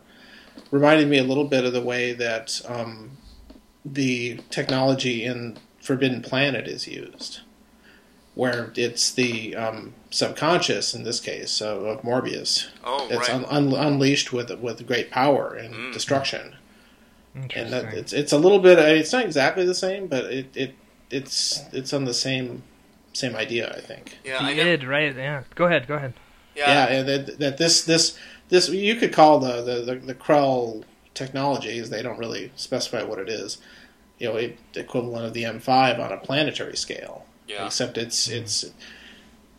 [0.71, 3.11] reminded me a little bit of the way that um,
[3.85, 7.41] the technology in Forbidden Planet is used,
[8.35, 12.69] where it's the um, subconscious in this case of, of Morbius.
[12.85, 13.31] Oh, It's right.
[13.31, 15.93] un- un- unleashed with with great power and Mm.
[15.93, 16.57] destruction,
[17.35, 18.79] and that, it's it's a little bit.
[18.79, 20.75] It's not exactly the same, but it, it
[21.11, 22.63] it's it's on the same
[23.19, 24.19] same idea, I think.
[24.25, 25.15] yeah, the I never, id, right?
[25.17, 25.43] Yeah.
[25.55, 25.87] Go ahead.
[25.87, 26.15] Go ahead.
[26.55, 30.15] yeah, yeah, and that, that this this this you could call the the the, the
[30.15, 31.91] Krell technologies.
[31.91, 33.59] They don't really specify what it is.
[34.19, 37.25] You know, it, equivalent of the M5 on a planetary scale.
[37.47, 37.67] yeah.
[37.67, 38.65] Except it's it's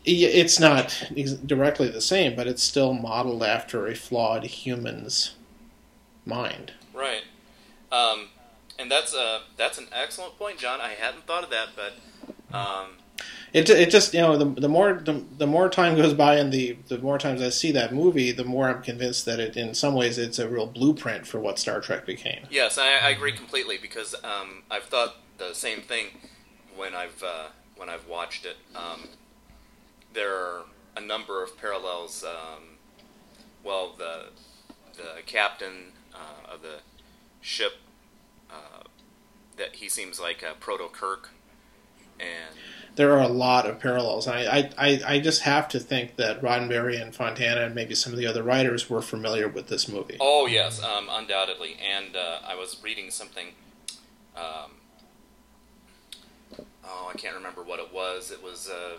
[0.06, 1.04] it's not
[1.46, 5.36] directly the same, but it's still modeled after a flawed human's
[6.26, 6.74] mind.
[6.94, 7.24] Right.
[7.92, 8.30] Um,
[8.78, 10.80] and that's uh that's an excellent point, John.
[10.82, 11.94] I hadn't thought of that, but
[12.58, 12.98] um,
[13.52, 16.52] It, it just you know the, the more the, the more time goes by and
[16.52, 19.74] the the more times I see that movie, the more I'm convinced that it in
[19.74, 22.46] some ways it's a real blueprint for what Star Trek became.
[22.50, 26.08] yes, I, I agree completely because um, I've thought the same thing
[26.76, 28.58] when I've uh, when I've watched it.
[28.76, 29.08] Um,
[30.14, 30.64] there are
[30.96, 32.24] a number of parallels.
[32.24, 32.78] Um,
[33.64, 34.28] well, the
[34.96, 36.80] the captain uh, of the
[37.42, 37.74] ship
[38.52, 38.84] uh,
[39.58, 41.30] that he seems like a proto Kirk,
[42.20, 42.56] and
[42.96, 44.28] There are a lot of parallels.
[44.28, 48.12] And I, I, I just have to think that Roddenberry and Fontana and maybe some
[48.14, 50.18] of the other writers were familiar with this movie.
[50.20, 51.78] Oh yes, um, undoubtedly.
[51.80, 53.48] And uh, I was reading something.
[54.36, 54.72] Um,
[56.86, 58.32] oh, I can't remember what it was.
[58.32, 58.98] It was uh,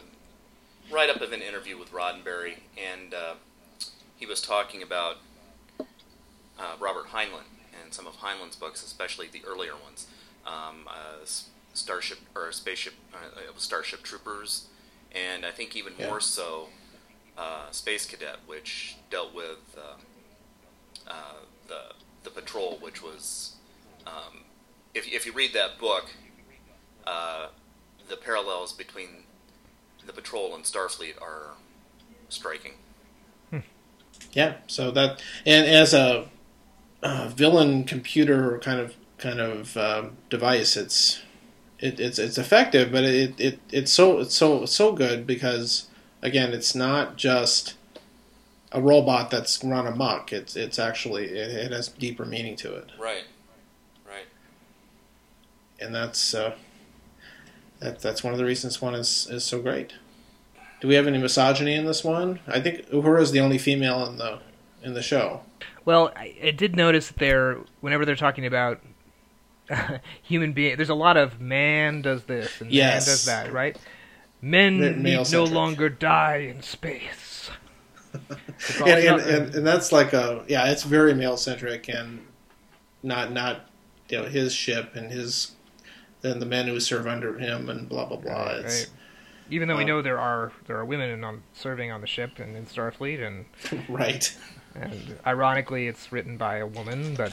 [0.92, 3.34] right up of an interview with Roddenberry, and uh,
[4.16, 5.16] he was talking about
[5.78, 7.48] uh, Robert Heinlein
[7.82, 10.06] and some of Heinlein's books, especially the earlier ones.
[10.46, 11.24] Um, uh,
[11.80, 14.66] Starship or Spaceship, uh, Starship Troopers,
[15.12, 16.08] and I think even Yeah.
[16.08, 16.68] more so,
[17.36, 19.58] uh, Space Cadet, which dealt with.
[19.76, 19.96] Uh,
[21.06, 21.34] uh,
[21.68, 21.80] the
[22.24, 23.54] the patrol, which was
[24.06, 24.44] um,
[24.94, 26.10] if if you read that book,
[27.06, 27.48] uh,
[28.08, 29.24] the parallels between
[30.06, 31.54] the patrol and Starfleet are
[32.28, 32.74] striking.
[34.32, 36.28] Yeah, so that and as a
[37.02, 41.20] uh, villain computer kind of kind of um, device, it's
[41.80, 45.88] it, it's it's effective, but it, it it's so it's so so good because
[46.22, 47.74] again, it's not just
[48.72, 50.32] a robot that's run amok.
[50.32, 53.24] It's it's actually it, it has deeper meaning to it, Right,
[54.06, 54.26] right.
[55.80, 56.54] and that's uh,
[57.80, 59.94] that that's one of the reasons one is is so great.
[60.80, 62.40] Do we have any misogyny in this one?
[62.46, 64.38] I think Uhura is the only female in the
[64.82, 65.42] in the show.
[65.84, 68.80] Well, I, I did notice that they're whenever they're talking about
[70.22, 73.06] human being, there's a lot of man does this and Yes.
[73.06, 73.78] man does that, right?
[74.42, 77.50] Men need no longer die in space.
[78.84, 82.20] And, and, and, and that's like a yeah, it's very male centric and
[83.02, 83.70] not not
[84.08, 85.52] you know his ship and his
[86.20, 88.32] then the men who serve under him and blah blah blah.
[88.32, 88.90] Right, It's right.
[89.50, 92.38] Even though we uh, know there are there are women on serving on the ship
[92.38, 93.46] and in Starfleet, and
[93.88, 94.36] right.
[94.74, 97.32] and ironically, it's written by a woman, but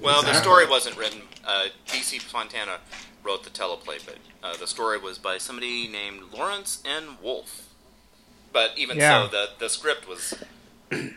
[0.00, 1.22] Well, the story wasn't written.
[1.44, 2.78] Uh, DC Fontana
[3.22, 7.16] wrote the teleplay, but uh, the story was by somebody named Laurence N.
[7.22, 7.68] Wolfe.
[8.52, 9.24] But even Yeah.
[9.24, 10.34] so, the the script was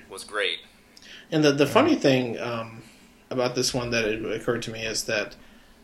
[0.10, 0.60] was great.
[1.32, 2.84] And the the funny thing um,
[3.30, 5.36] about this one that it occurred to me is that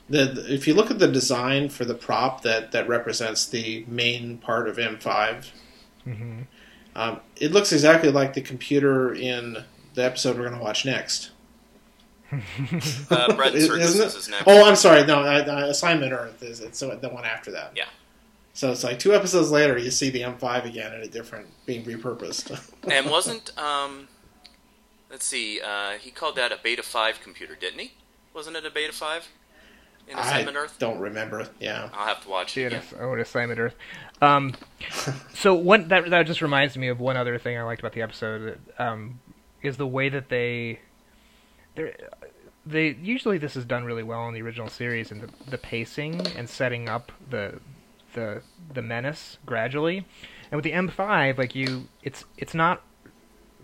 [0.09, 4.37] the if you look at the design for the prop that that represents the main
[4.37, 5.51] part of M5,
[6.07, 6.45] mhm.
[6.95, 11.29] um, it looks exactly like the computer in the episode we're going to watch next.
[13.09, 14.05] Uh, Brett Isn't Circus it?
[14.07, 14.43] is his next.
[14.47, 15.05] Oh, I'm sorry.
[15.05, 17.73] No, I, I, Assignment Earth is it's the one after that.
[17.75, 17.85] Yeah.
[18.53, 21.83] So it's like two episodes later, you see the M5 again in a different, being
[21.83, 22.51] repurposed.
[22.91, 24.07] and wasn't um,
[25.09, 27.93] let's see, uh, he called that a Beta Five computer, didn't he?
[28.33, 29.27] Wasn't it a Beta Five
[30.07, 30.75] in I Assignment Earth?
[30.77, 31.47] don't remember.
[31.59, 31.89] Yeah.
[31.93, 32.67] I'll have to watch it.
[32.67, 32.81] again.
[32.91, 33.75] that's- oh, assignment Earth.
[34.21, 34.53] Um,
[35.33, 38.01] so one that that just reminds me of one other thing I liked about the
[38.03, 39.19] episode um,
[39.63, 40.79] is the way that they
[41.75, 41.93] they
[42.65, 46.25] they usually this is done really well in the original series and the, the pacing
[46.37, 47.59] and setting up the
[48.13, 48.41] the
[48.73, 50.05] the menace gradually.
[50.51, 52.83] And with the M5, like you, it's it's not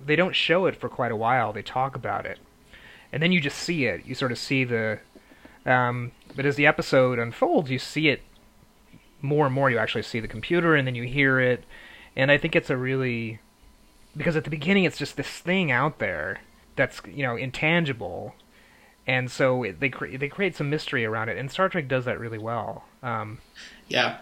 [0.05, 1.53] they don't show it for quite a while.
[1.53, 2.39] They talk about it,
[3.11, 4.05] and then you just see it.
[4.05, 4.99] You sort of see the.
[5.65, 8.21] Um, but as the episode unfolds, you see it
[9.21, 9.69] more and more.
[9.69, 11.63] You actually see the computer, and then you hear it.
[12.15, 13.39] And I think it's a really
[14.17, 16.39] because at the beginning it's just this thing out there
[16.75, 18.35] that's you know intangible,
[19.07, 21.37] and so it, they cre- they create some mystery around it.
[21.37, 23.39] And Star Trek does that really well, um,
[23.87, 24.17] Yeah.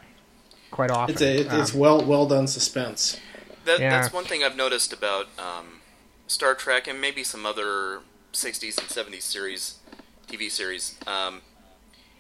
[0.72, 1.14] quite often.
[1.14, 3.20] It's a, it, it's Um, well well done suspense.
[3.66, 3.90] That, Yeah.
[4.02, 5.82] That's one thing I've noticed about um,
[6.28, 8.02] Star Trek and maybe some other
[8.34, 9.80] 60s and 70s series,
[10.28, 11.42] TV series, um,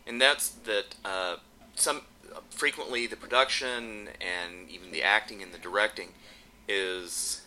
[0.06, 1.38] and that's that uh,
[1.76, 2.02] some
[2.50, 6.10] frequently the production and even the acting and the directing
[6.68, 7.42] is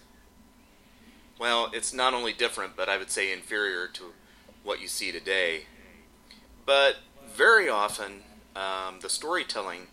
[1.40, 4.12] well, it's not only different, but I would say inferior to
[4.62, 5.62] what you see today.
[6.66, 6.96] But
[7.34, 8.22] very often,
[8.54, 9.86] um, the storytelling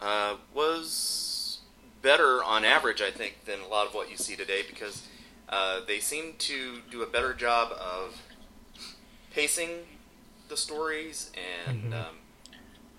[0.00, 1.58] uh, was
[2.00, 5.02] better on average, I think, than a lot of what you see today because
[5.48, 8.22] uh, they seem to do a better job of
[9.34, 9.70] pacing
[10.48, 11.30] the stories
[11.68, 11.96] and Mhm.
[11.96, 12.16] um,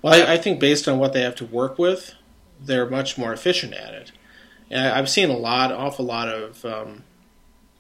[0.01, 2.13] Well, I, I think based on what they have to work with,
[2.59, 4.11] they're much more efficient at it.
[4.69, 7.03] And I, I've seen a lot, awful lot of, um,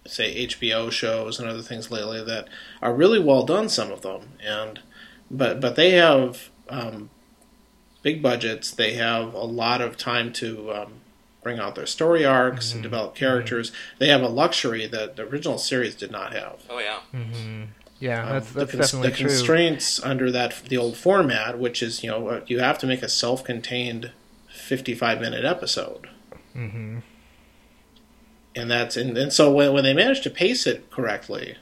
[0.07, 2.47] say, HBO shows and other things lately that
[2.81, 3.69] are really well done.
[3.69, 4.79] Some of them, and
[5.29, 7.09] but but they have um,
[8.01, 8.71] big budgets.
[8.71, 10.93] They have a lot of time to um,
[11.43, 12.83] bring out their story arcs and Mhm.
[12.83, 13.71] develop characters.
[13.97, 16.55] They have a luxury that the original series did not have.
[16.69, 17.67] oh yeah, mhm.
[18.01, 19.25] Yeah, Um, that's the cons- definitely the true.
[19.27, 23.03] constraints under that the old format, which is you know uh, you have to make
[23.03, 24.11] a self-contained
[24.49, 26.07] fifty-five minute episode,
[26.53, 26.99] hmm
[28.59, 31.57] and that's and, and so when when they manage to pace it correctly,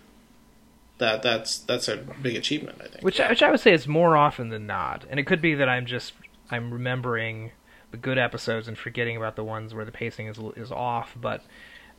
[0.98, 3.04] that that's that's a big achievement, I think.
[3.04, 5.70] Which which I would say is more often than not, and it could be that
[5.70, 6.14] I'm just
[6.50, 7.52] I'm remembering
[7.92, 11.16] the good episodes and forgetting about the ones where the pacing is is off.
[11.20, 11.44] But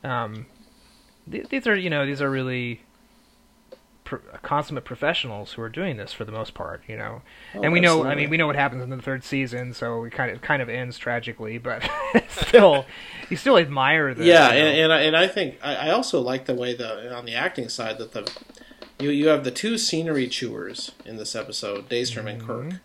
[0.03, 0.47] um,
[1.31, 2.83] th- these are you know these are really
[4.09, 6.83] pro- consummate professionals who are doing this for the most part.
[6.88, 7.23] You know,
[7.55, 10.05] Oh, and we know I mean we know what happens in the third season, so
[10.05, 11.88] it kind of it kind of ends tragically, but
[12.29, 12.87] still
[13.29, 15.90] you still admire the yeah, you know, and, and I, and I think I, I
[15.90, 18.31] also like the way the on the acting side that the
[18.99, 22.77] you you have the two scenery chewers in this episode, Daystrom and Kirk, mm-hmm.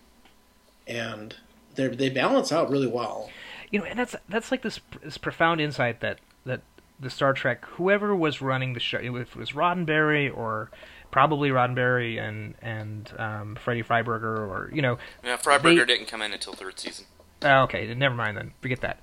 [0.86, 1.36] and
[1.74, 3.30] they they balance out really well.
[3.70, 6.60] you know, and that's that's like this, this profound insight that that
[7.00, 10.70] the Star Trek, whoever was running the show, if it was Roddenberry or
[11.14, 15.36] probably Roddenberry and and um, Freddie Freiberger, or you know, yeah.
[15.36, 17.06] Freiberger They- didn't come in until third season.
[17.44, 18.98] uh, okay, never mind then, forget that.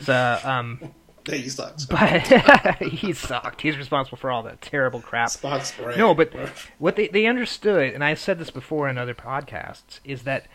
[0.00, 0.94] So, um,
[1.28, 1.84] He sucks.
[1.84, 1.98] but
[2.80, 3.60] he sucked.
[3.60, 5.28] He's responsible for all that terrible crap.
[5.28, 5.98] Spock's brain.
[5.98, 6.32] No, but
[6.78, 10.46] what they they understood, and I said this before in other podcasts, is that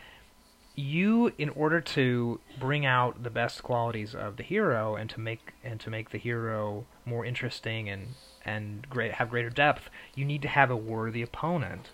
[0.75, 5.51] you, in order to bring out the best qualities of the hero and to make
[5.63, 8.15] and to make the hero more interesting and
[8.45, 11.89] and great have greater depth, you need to have a worthy opponent.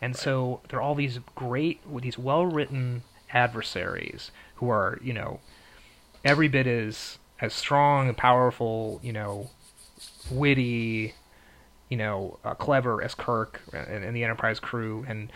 [0.00, 5.40] And so there are all these great, these well written adversaries who are, you know,
[6.24, 9.50] every bit as as strong and powerful, you know,
[10.30, 11.14] witty,
[11.88, 15.30] you know, uh, clever as Kirk and, and the Enterprise crew, and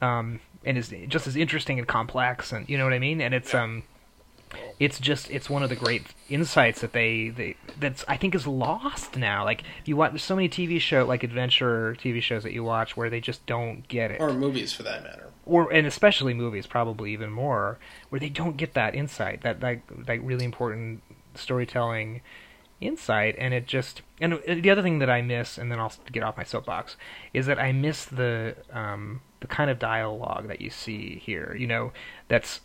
[0.00, 3.20] um, and is just as interesting and complex, and you know what I mean.
[3.20, 3.82] And it's um,
[4.78, 8.46] it's just it's one of the great insights that they, they that's I think is
[8.46, 9.44] lost now.
[9.44, 12.96] Like you watch, there's so many TV show like adventure TV shows that you watch
[12.96, 16.66] where they just don't get it, or movies for that matter, or and especially movies
[16.66, 17.78] probably even more
[18.08, 21.02] where they don't get that insight, that like like really important
[21.34, 22.20] storytelling
[22.80, 23.34] insight.
[23.38, 26.36] And it just and the other thing that I miss and then I'll get off
[26.36, 26.96] my soapbox
[27.34, 31.66] is that I miss the um the kind of dialogue that you see here you
[31.66, 31.92] know
[32.26, 32.60] that's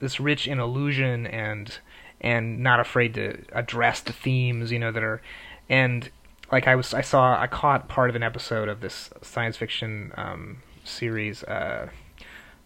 [0.00, 1.78] this rich in illusion and
[2.20, 5.20] and not afraid to address the themes you know that are
[5.68, 6.10] and
[6.50, 10.12] like I was I saw I caught part of an episode of this science fiction
[10.16, 11.88] um series uh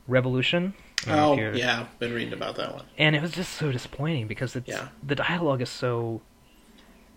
[0.09, 0.75] Revolution
[1.09, 2.85] Oh yeah, been reading about that one.
[2.97, 4.89] And it was just so disappointing because it's yeah.
[5.03, 6.21] the dialogue is so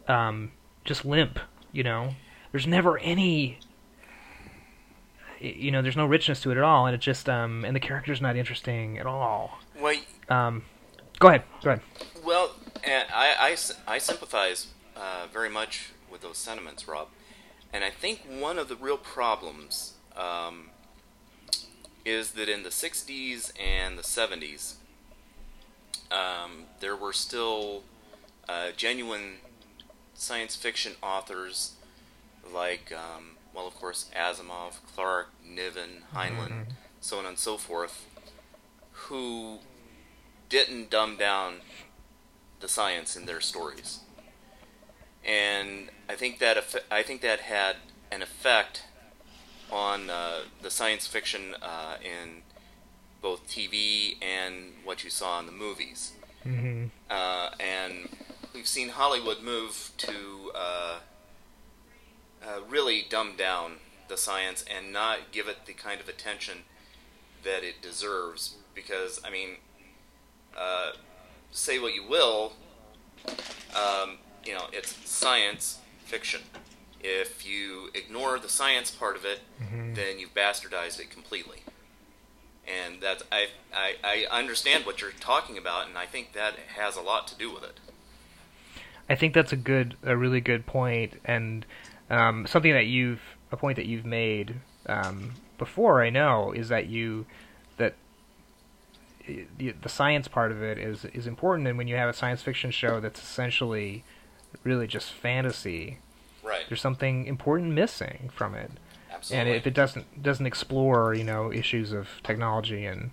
[0.08, 0.52] um,
[0.84, 1.40] just limp.
[1.72, 2.16] You know,
[2.52, 3.60] there's never any.
[5.40, 7.80] You know, there's no richness to it at all, and it just um, and the
[7.80, 9.60] character's not interesting at all.
[9.80, 9.96] Well,
[10.30, 10.64] um,
[11.20, 11.82] go ahead, go ahead.
[12.24, 12.52] Well,
[12.84, 17.08] and I, I, I sympathize uh, very much with those sentiments, Rob,
[17.74, 20.70] and I think one of the real problems um,
[22.06, 24.76] is that in the '60s and the '70s,
[26.12, 27.84] um, there were still
[28.48, 29.36] uh, genuine
[30.14, 31.74] science fiction authors
[32.54, 36.72] like, um, well, of course, Asimov, Clarke, Niven, Heinlein, mm-hmm.
[37.02, 38.06] so on and so forth,
[39.08, 39.60] who
[40.50, 41.56] didn't dumb down
[42.60, 44.00] the science in their stories.
[45.24, 46.58] And I think that
[46.92, 47.78] I think that had
[48.12, 48.84] an effect
[49.72, 52.44] on uh, the science fiction uh, in
[53.22, 56.14] both TV and what you saw in the movies.
[56.46, 56.86] Mm-hmm.
[57.10, 58.08] Uh, and
[58.54, 61.00] we've seen Hollywood move to uh,
[62.44, 63.78] uh, really dumb down
[64.08, 66.60] the science and not give it the kind of attention
[67.44, 68.58] that it deserves.
[68.76, 69.50] Because, I mean,
[70.56, 70.92] uh,
[71.52, 72.54] say what you will,
[73.76, 76.42] um, you know, it's science fiction.
[77.02, 79.94] If you ignore the science part of it, mm-hmm.
[79.94, 81.64] then you've bastardized it completely.
[82.68, 86.96] And that's I, I I understand what you're talking about, and I think that has
[86.96, 87.80] a lot to do with it.
[89.08, 91.64] I think that's a good, a really good point, and
[92.10, 93.22] um, something that you've
[93.52, 94.56] a point that you've made
[94.88, 96.04] um, before.
[96.04, 97.28] I know is that you
[99.26, 102.42] the, the science part of it is is important, and when you have a science
[102.42, 104.04] fiction show that's essentially
[104.64, 106.00] really just fantasy,
[106.44, 106.64] right?
[106.70, 108.72] There's something important missing from it.
[109.12, 109.52] Absolutely.
[109.52, 113.12] And if it doesn't doesn't explore, you know, issues of technology and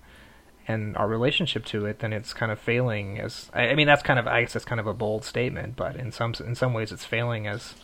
[0.68, 3.50] and our relationship to it, then it's kind of failing as.
[3.52, 5.96] I, I mean, that's kind of I guess that's kind of a bold statement, but
[5.96, 7.74] in some in some ways, it's failing as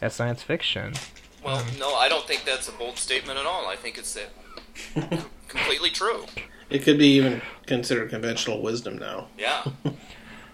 [0.00, 0.94] as science fiction.
[1.44, 3.68] Well, um, no, I don't think that's a bold statement at all.
[3.68, 4.18] I think it's
[5.48, 6.24] completely true.
[6.70, 9.28] It could be even considered conventional wisdom now.
[9.38, 9.64] Yeah.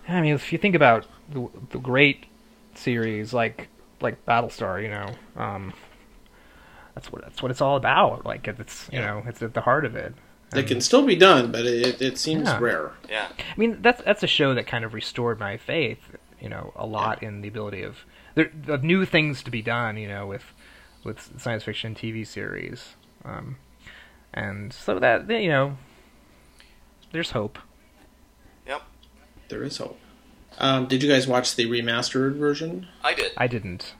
[0.06, 2.26] I mean, if you think about the, the great
[2.74, 3.68] series like
[4.02, 5.72] like Battlestar, you know, um,
[6.94, 8.26] that's what that's what it's all about.
[8.26, 9.06] Like it's you yeah.
[9.06, 10.14] know it's at the heart of it.
[10.54, 12.58] It can still be done, but it, it seems yeah.
[12.60, 12.92] rare.
[13.08, 13.28] Yeah.
[13.38, 15.98] I mean, that's that's a show that kind of restored my faith,
[16.40, 17.28] you know, a lot yeah.
[17.28, 18.04] in the ability of
[18.34, 20.44] there of new things to be done, you know, with
[21.02, 22.94] with science fiction TV series,
[23.24, 23.56] um,
[24.32, 25.76] and so that you know,
[27.14, 27.60] there's hope.
[28.66, 28.82] Yep.
[29.48, 30.00] There is hope.
[30.58, 32.88] Um, did you guys watch the remastered version?
[33.04, 33.30] I did.
[33.36, 33.94] I didn't.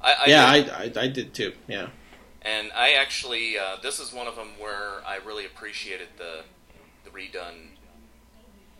[0.00, 0.70] I, I yeah, did.
[0.70, 1.52] I, I, I did too.
[1.68, 1.90] Yeah.
[2.42, 6.42] And I actually, uh, this is one of them where I really appreciated the
[7.04, 7.68] the redone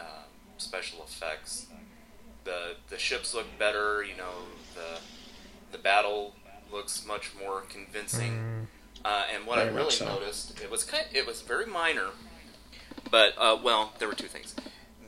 [0.00, 0.24] uh,
[0.58, 1.66] special effects.
[2.42, 4.02] The the ships look better.
[4.02, 4.32] You know,
[4.74, 4.98] the
[5.70, 6.34] the battle
[6.72, 8.32] looks much more convincing.
[8.32, 8.66] Mm.
[9.04, 10.06] Uh, and what very I really so.
[10.06, 12.08] noticed, it was kind, it was very minor,
[13.10, 14.54] but uh, well, there were two things: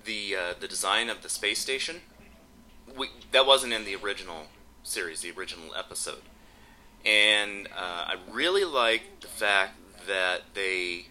[0.05, 1.97] the uh, the design of the space station.
[2.97, 4.47] We, that wasn't in the original
[4.83, 6.23] series, the original episode
[7.05, 9.75] and uh, I really like the fact
[10.07, 11.07] that they,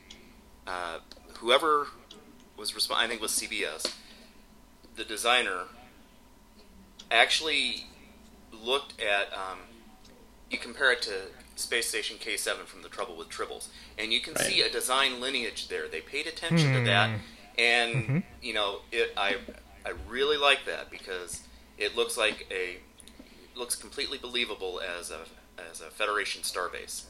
[0.65, 0.99] uh,
[1.37, 1.87] whoever
[2.57, 3.95] was responsible, I think was CBS,
[4.95, 5.63] the designer,
[7.11, 7.85] actually
[8.51, 9.33] looked at.
[9.33, 9.59] Um,
[10.49, 11.13] you compare it to
[11.57, 14.45] Space Station K7 from The Trouble with Tribbles, and you can right.
[14.45, 15.87] see a design lineage there.
[15.87, 16.79] They paid attention mm.
[16.79, 17.15] to that, hmm.
[17.57, 18.17] and mm-hmm.
[18.41, 19.13] you know, it.
[19.17, 19.37] I
[19.85, 21.41] I really like that because
[21.77, 22.77] it looks like a
[23.57, 25.21] looks completely believable as a
[25.71, 27.05] as a Federation starbase.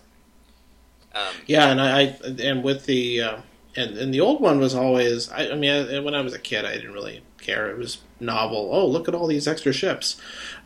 [1.13, 3.37] Um, yeah, and I, I, and with the uh,
[3.75, 5.31] and and the old one was always.
[5.31, 7.69] I, I mean, I, when I was a kid, I didn't really care.
[7.69, 8.69] It was novel.
[8.71, 10.19] Oh, look at all these extra ships,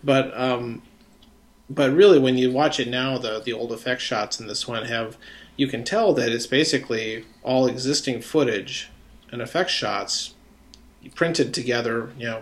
[0.03, 0.81] but um,
[1.75, 4.85] but really, when you watch it now, the the old effect shots in this one
[4.85, 5.17] have
[5.57, 8.89] you can tell that it's basically all existing footage
[9.31, 10.33] and effect shots
[11.15, 12.11] printed together.
[12.17, 12.41] You know,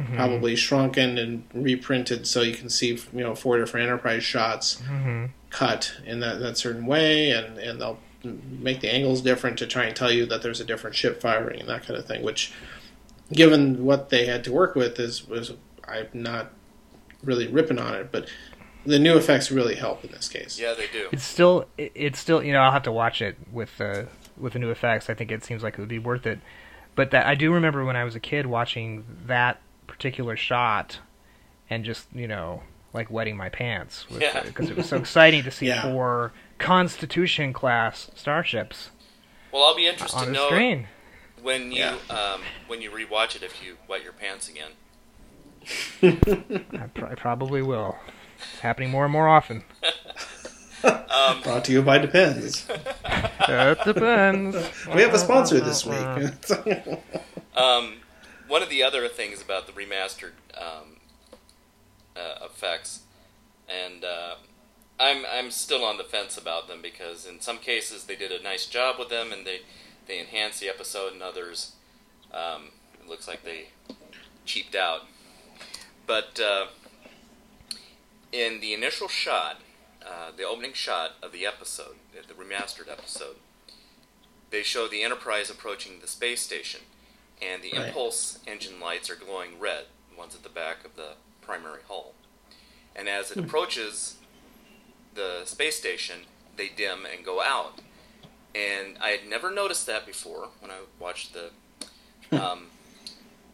[0.00, 0.16] Mm-hmm.
[0.16, 5.26] probably shrunken and reprinted so you can see you know four different enterprise shots Mm-hmm.
[5.50, 9.84] cut in that, that certain way and, and they'll make the angles different to try
[9.84, 12.52] and tell you that there's a different ship firing and that kind of thing which
[13.32, 15.52] given what they had to work with is was
[15.86, 16.52] I'm not
[17.22, 18.28] really ripping on it but
[18.84, 21.08] the new effects really help in this case Yeah, they do.
[21.12, 24.04] It's still, it's still, you know, I'll have to watch it with uh,
[24.36, 25.08] with the new effects.
[25.10, 26.40] I think it seems like it would be worth it.
[26.94, 30.98] But that I do remember when I was a kid watching that particular shot,
[31.70, 32.62] and just you know,
[32.92, 34.42] like wetting my pants Yeah.
[34.42, 35.82] because it was so exciting to see Yeah.
[35.82, 38.90] four Constitution class starships
[39.52, 40.86] Well, I'll be interested on to know screen.
[41.42, 41.96] when you Yeah.
[42.10, 44.72] um, when you rewatch it if you wet your pants again.
[46.02, 47.96] I, pr- I probably will.
[48.52, 49.64] It's happening more and more often.
[50.84, 54.56] Um, brought to you by Depends That depends.
[54.94, 56.30] we have a sponsor this week
[57.56, 57.96] Um,
[58.48, 60.96] one of the other things about the remastered um,
[62.16, 63.02] uh, effects,
[63.68, 64.34] and uh,
[64.98, 68.42] I'm I'm still on the fence about them because in some cases they did a
[68.42, 69.60] nice job with them and they
[70.06, 71.72] they enhanced the episode, and others
[72.32, 72.70] um,
[73.02, 73.68] it looks like they
[74.46, 75.02] cheaped out.
[76.06, 76.66] But uh,
[78.32, 79.60] in the initial shot,
[80.04, 83.36] uh, the opening shot of the episode, the remastered episode,
[84.50, 86.80] they show the Enterprise approaching the space station,
[87.40, 87.88] and the Right.
[87.88, 92.14] impulse engine lights are glowing red, the ones at the back of the primary hull.
[92.94, 94.16] And as it approaches
[95.14, 96.26] the space station,
[96.56, 97.80] they dim and go out.
[98.54, 101.50] And I had never noticed that before when I watched the
[102.32, 102.66] um,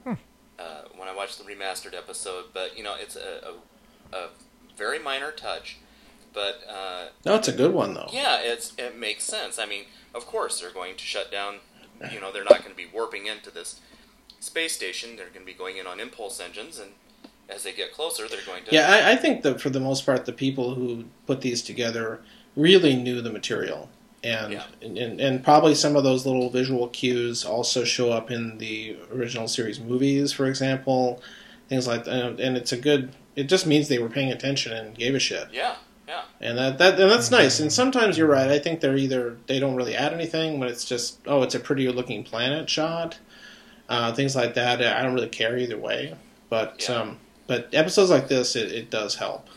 [0.07, 2.47] uh, when I watched the remastered episode.
[2.53, 3.55] But you know, it's a,
[4.12, 4.29] a, a
[4.79, 5.79] very minor touch.
[6.33, 9.59] But uh, no it's a good one though yeah, it's it makes sense.
[9.59, 11.57] I mean, of course they're going to shut down.
[12.12, 13.81] You know, they're not going to be warping into this
[14.39, 15.16] space station.
[15.16, 16.93] They're going to be going in on impulse engines, and
[17.49, 18.72] as they get closer, they're going to.
[18.72, 22.20] Yeah, I, I think that for the most part, the people who put these together
[22.55, 23.89] really knew the material,
[24.22, 24.64] and, Yeah.
[24.81, 29.49] and and probably some of those little visual cues also show up in the original
[29.49, 31.20] series movies, for example,
[31.68, 32.39] things like that.
[32.39, 33.12] And it's a good.
[33.39, 35.76] It just means they were paying attention and gave a shit, Yeah,
[36.07, 37.61] yeah, and that that and that's nice.
[37.61, 38.51] And sometimes you're right.
[38.51, 41.61] I think they're either they don't really add anything, but it's just oh, it's a
[41.61, 43.18] prettier looking planet shot,
[43.89, 44.82] uh, things like that.
[44.82, 46.14] I don't really care either way,
[46.51, 46.86] but.
[46.89, 46.97] Yeah.
[46.97, 49.49] Um, but episodes like this, it, it does help.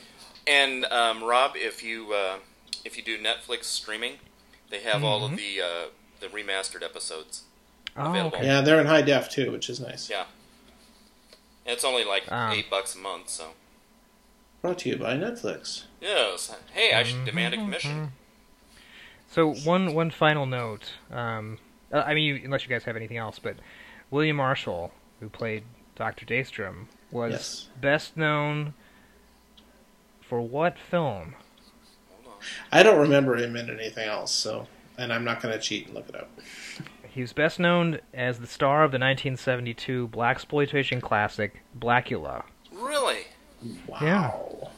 [0.48, 2.38] And um, Rob, if you uh,
[2.86, 4.14] if you do Netflix streaming,
[4.70, 5.86] they have all of the uh,
[6.22, 7.44] the remastered episodes.
[7.98, 8.38] Oh, Available.
[8.38, 8.48] okay.
[8.48, 10.10] Yeah, they're in high def too, which is nice.
[10.10, 10.24] Yeah.
[11.66, 12.54] And it's only like Ah.
[12.54, 13.48] eight bucks a month, so
[14.62, 15.86] Brought to you by Netflix.
[16.00, 16.56] yes.
[16.74, 18.12] Hey, I should demand a commission.
[19.30, 20.92] So one one final note.
[21.12, 21.58] Um,
[21.92, 23.58] uh, I mean, you, unless you guys have anything else, but
[24.12, 25.64] William Marshall, who played
[25.96, 27.68] Doctor Daystrom, was Yes.
[27.80, 28.74] best known
[30.22, 31.36] for what film?
[32.72, 35.96] I don't remember him in anything else, so and I'm not going to cheat and
[35.96, 36.30] look it up.
[37.08, 42.44] He was best known as the star of the 1972 black exploitation classic Blackula.
[43.62, 44.72] Really, Wow.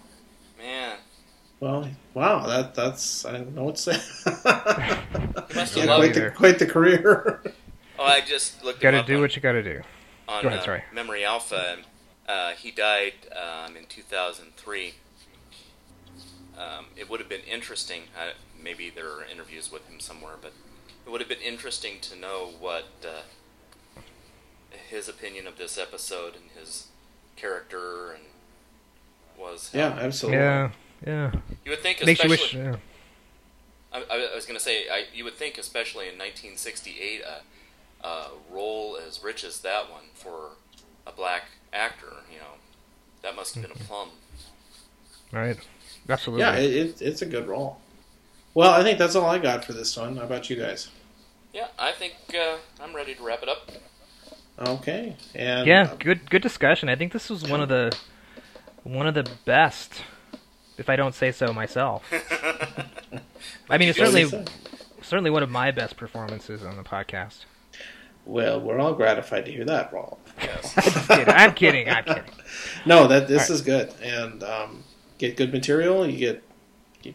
[0.59, 0.63] Yeah.
[0.63, 0.97] man.
[1.59, 2.45] Well, wow.
[2.45, 3.91] That that's I don't know what to say.
[5.55, 7.41] Must Yeah, have love quite the quite the career.
[7.97, 9.81] Oh, I just looked Gotta do on, what you gotta do.
[10.27, 10.83] on Go ahead, uh, sorry.
[10.93, 11.75] Memory Alpha.
[11.77, 11.85] And,
[12.27, 14.93] uh, he died um, in 2003.
[16.57, 18.03] Um, it would have been interesting.
[18.17, 18.31] Uh,
[18.61, 20.53] maybe there are interviews with him somewhere, but
[21.05, 23.21] it would have been interesting to know what uh,
[24.89, 26.87] his opinion of this episode and his
[27.35, 28.23] character and
[29.37, 29.71] was.
[29.73, 30.39] yeah, absolutely.
[30.39, 30.71] Yeah,
[31.05, 31.31] yeah.
[31.65, 32.59] You would think, Makes you especially.
[32.61, 32.67] wish.
[32.73, 32.75] Yeah.
[33.93, 38.27] I, I was going to say, I, you would think, especially in 1968, a, a
[38.51, 40.51] role as rich as that one for
[41.05, 42.55] a black actor, you know,
[43.21, 44.09] that must have been a plum.
[45.31, 45.57] Right.
[46.09, 46.41] Absolutely.
[46.43, 47.79] Yeah, it, it, it's a good role.
[48.53, 50.17] Well, I think that's all I got for this one.
[50.17, 50.89] How about you guys?
[51.53, 53.71] Yeah, I think uh, I'm ready to wrap it up.
[54.59, 55.15] Okay.
[55.33, 56.87] And yeah, uh, good good discussion.
[56.89, 57.95] I think this was one of the
[58.83, 60.03] one of the best,
[60.77, 62.03] if I don't say so myself.
[63.69, 64.45] I mean, it's what do you certainly
[65.01, 67.45] certainly one of my best performances on the podcast.
[68.25, 70.17] Well, we're all gratified to hear that, Roll.
[70.41, 70.73] Yes.
[71.09, 71.33] I'm kidding.
[71.33, 71.89] I'm kidding.
[71.89, 72.23] I'm kidding.
[72.85, 74.83] No, that this All is good, and um,
[75.17, 76.07] get good material.
[76.07, 76.43] You get
[77.03, 77.13] you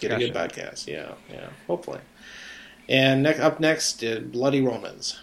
[0.00, 0.86] get a good podcast.
[0.86, 1.48] Yeah, yeah.
[1.66, 2.00] Hopefully.
[2.88, 5.20] And next up next, uh, Bloody Romans.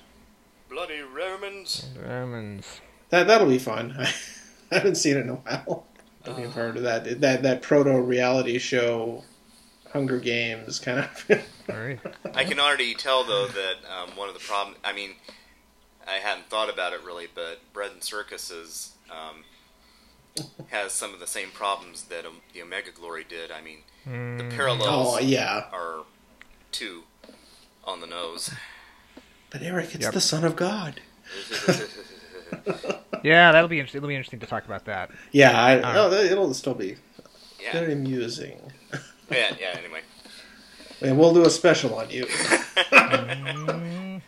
[0.69, 1.87] Bloody Romans.
[2.01, 2.81] Romans.
[3.09, 3.97] That that'll be fun.
[4.71, 5.85] I haven't seen it in a while.
[6.25, 7.21] if you've heard of that.
[7.21, 9.23] That that proto reality show,
[9.93, 11.31] Hunger Games, kind of.
[11.67, 11.99] Right.
[12.33, 14.77] I can already tell though that um, one of the problems.
[14.85, 15.15] I mean,
[16.07, 19.43] I hadn't thought about it really, but Bread and Circuses um,
[20.69, 23.51] has some of the same problems that um, the Omega Glory did.
[23.51, 24.09] I mean, the
[24.45, 26.05] Mm, parallels oh yeah, are
[26.71, 27.03] two
[27.83, 28.49] on the nose.
[29.49, 30.13] but Eric, it's Yep.
[30.13, 31.01] the Son of God.
[33.23, 33.99] Yeah, that'll be interesting.
[33.99, 35.09] It'll be interesting to talk about that.
[35.31, 36.95] Yeah, I, All no, it'll still be
[37.61, 37.71] yeah.
[37.73, 38.59] very amusing.
[39.31, 39.75] yeah, yeah.
[39.77, 40.01] Anyway,
[41.01, 42.25] And we'll do a special on you.
[42.25, 44.21] Mhm.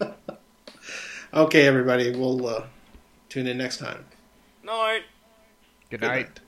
[1.34, 2.64] okay, everybody, we'll uh,
[3.28, 4.04] tune in next time.
[4.62, 5.00] no, I.
[5.90, 6.26] Good Good night.
[6.28, 6.40] night.